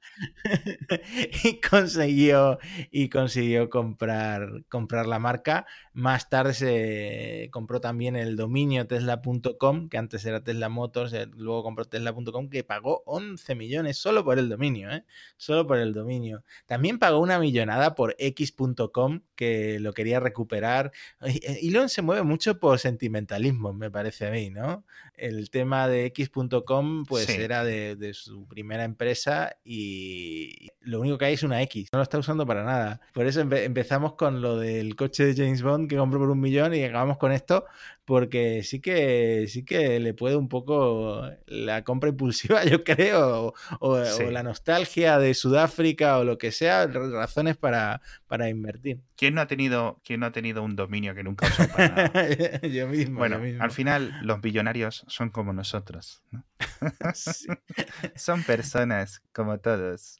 y 1.43 1.61
consiguió 1.61 2.59
y 2.91 3.09
consiguió 3.09 3.69
comprar 3.69 4.63
comprar 4.69 5.05
la 5.05 5.19
marca 5.19 5.65
más 5.93 6.29
tarde 6.29 6.53
se 6.53 7.49
compró 7.51 7.81
también 7.81 8.15
el 8.15 8.35
dominio 8.35 8.87
tesla.com 8.87 9.89
que 9.89 9.97
antes 9.97 10.25
era 10.25 10.43
Tesla 10.43 10.69
Motors 10.69 11.13
eh, 11.13 11.27
luego 11.35 11.63
compró 11.63 11.85
tesla.com 11.85 12.49
que 12.49 12.63
pagó 12.63 13.03
11 13.05 13.55
millones 13.55 13.97
solo 13.97 14.23
por 14.23 14.39
el 14.39 14.49
dominio 14.49 14.91
¿eh? 14.91 15.03
solo 15.37 15.67
por 15.67 15.77
el 15.77 15.93
dominio 15.93 16.43
también 16.65 16.99
pagó 16.99 17.19
una 17.19 17.39
millonada 17.39 17.95
por 17.95 18.15
x.com 18.17 19.21
que 19.35 19.79
lo 19.79 19.93
quería 19.93 20.19
recuperar 20.19 20.91
eh, 21.21 21.59
Elon 21.61 21.89
se 21.89 22.01
mueve 22.07 22.23
mucho 22.23 22.59
por 22.59 22.79
sentimentalismo 22.79 23.73
me 23.73 23.91
parece 23.91 24.27
a 24.27 24.31
mí 24.31 24.49
¿no? 24.49 24.85
El 25.17 25.49
tema 25.49 25.87
de 25.87 26.05
x.com 26.05 27.05
pues 27.05 27.25
Sí. 27.25 27.33
era 27.41 27.63
de, 27.63 27.95
de 27.95 28.13
su 28.13 28.47
primera 28.47 28.83
empresa 28.83 29.57
y 29.65 30.69
lo 30.81 30.99
único 31.01 31.17
que 31.17 31.25
hay 31.25 31.33
es 31.33 31.43
una 31.43 31.61
X, 31.63 31.89
no 31.91 31.97
lo 31.99 32.03
está 32.03 32.17
usando 32.17 32.45
para 32.45 32.63
nada. 32.63 33.01
Por 33.13 33.25
eso 33.25 33.41
empe- 33.43 33.63
empezamos 33.63 34.13
con 34.13 34.41
lo 34.41 34.57
del 34.57 34.95
coche 34.95 35.25
de 35.25 35.35
James 35.35 35.61
Bond 35.61 35.89
que 35.89 35.97
compró 35.97 36.19
por 36.19 36.29
un 36.29 36.39
millón 36.39 36.73
y 36.73 36.83
acabamos 36.83 37.17
con 37.17 37.31
esto 37.31 37.65
porque 38.05 38.63
sí 38.63 38.79
que 38.79 39.47
sí 39.49 39.65
que 39.65 39.99
le 39.99 40.13
puede 40.13 40.37
un 40.37 40.47
poco 40.47 41.23
la 41.45 41.83
compra 41.83 42.09
impulsiva, 42.09 42.63
yo 42.65 42.83
creo, 42.85 43.47
o, 43.47 43.53
o- 43.79 44.05
Sí. 44.05 44.23
o 44.23 44.31
la 44.31 44.43
nostalgia 44.43 45.17
de 45.19 45.33
Sudáfrica 45.33 46.17
o 46.19 46.23
lo 46.23 46.37
que 46.37 46.51
sea, 46.53 46.87
razones 46.87 47.57
para, 47.57 48.01
para 48.27 48.47
invertir. 48.49 48.99
¿Quién 49.17 49.33
no 49.33 49.41
ha 49.41 49.47
tenido, 49.47 49.99
quién 50.05 50.21
no 50.21 50.27
ha 50.27 50.31
tenido 50.31 50.63
un 50.63 50.75
dominio 50.77 51.13
que 51.15 51.23
nunca 51.23 51.47
usó 51.47 51.67
para 51.67 51.89
nada? 51.89 52.61
yo 52.67 52.87
mismo. 52.87 53.17
Bueno, 53.17 53.37
yo 53.39 53.43
mismo. 53.43 53.63
al 53.63 53.71
final 53.71 54.13
los 54.21 54.39
billonarios 54.41 55.03
son 55.07 55.29
como 55.29 55.53
nosotros. 55.53 56.23
¿no? 56.31 56.43
Sí. 57.13 57.47
Son 58.15 58.43
personas 58.43 59.21
como 59.33 59.59
todos. 59.59 60.19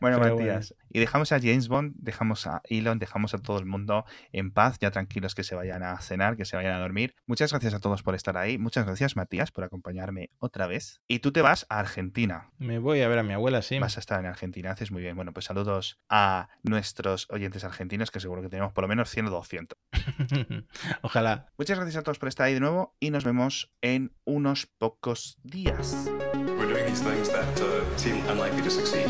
Bueno, 0.00 0.18
Pero 0.20 0.36
Matías, 0.36 0.74
y 0.88 0.98
dejamos 0.98 1.32
a 1.32 1.38
James 1.38 1.68
Bond, 1.68 1.94
dejamos 1.96 2.46
a 2.46 2.62
Elon, 2.64 2.98
dejamos 2.98 3.34
a 3.34 3.38
todo 3.38 3.58
el 3.58 3.66
mundo 3.66 4.04
en 4.32 4.50
paz, 4.50 4.78
ya 4.80 4.90
tranquilos 4.90 5.34
que 5.34 5.44
se 5.44 5.54
vayan 5.54 5.82
a 5.82 6.00
cenar, 6.00 6.36
que 6.36 6.44
se 6.44 6.56
vayan 6.56 6.74
a 6.74 6.78
dormir. 6.78 7.14
Muchas 7.26 7.50
gracias 7.52 7.74
a 7.74 7.80
todos 7.80 8.02
por 8.02 8.14
estar 8.14 8.36
ahí. 8.36 8.58
Muchas 8.58 8.86
gracias, 8.86 9.16
Matías, 9.16 9.50
por 9.52 9.64
acompañarme 9.64 10.30
otra 10.38 10.66
vez. 10.66 11.00
Y 11.06 11.20
tú 11.20 11.32
te 11.32 11.42
vas 11.42 11.66
a 11.68 11.78
Argentina. 11.78 12.50
Me 12.58 12.78
voy 12.78 13.02
a 13.02 13.08
ver 13.08 13.18
a 13.18 13.22
mi 13.22 13.32
abuela, 13.32 13.62
sí. 13.62 13.78
Vas 13.78 13.96
a 13.96 14.00
estar 14.00 14.20
en 14.20 14.26
Argentina, 14.26 14.70
haces 14.72 14.90
muy 14.90 15.02
bien. 15.02 15.16
Bueno, 15.16 15.32
pues 15.32 15.44
saludos 15.44 16.00
a 16.08 16.48
nuestros 16.62 17.26
oyentes 17.30 17.64
argentinos, 17.64 18.10
que 18.10 18.20
seguro 18.20 18.42
que 18.42 18.48
tenemos 18.48 18.72
por 18.72 18.82
lo 18.82 18.88
menos 18.88 19.10
100 19.10 19.26
o 19.26 19.30
200. 19.30 19.78
Ojalá. 21.02 21.46
Muchas 21.58 21.78
gracias 21.78 21.96
a 21.96 22.02
todos 22.02 22.18
por 22.18 22.28
estar 22.28 22.46
ahí 22.46 22.54
de 22.54 22.60
nuevo 22.60 22.96
y 23.00 23.10
nos 23.10 23.24
vemos 23.24 23.72
en 23.80 24.12
unos 24.24 24.66
pocos 24.66 25.38
días. 25.42 26.08
We're 26.34 26.66
doing 26.66 26.86
these 26.86 27.02
things 27.02 27.28
that 27.30 27.60
uh, 27.60 27.84
seem 27.96 28.16
unlikely 28.28 28.62
to 28.62 28.70
succeed. 28.70 29.08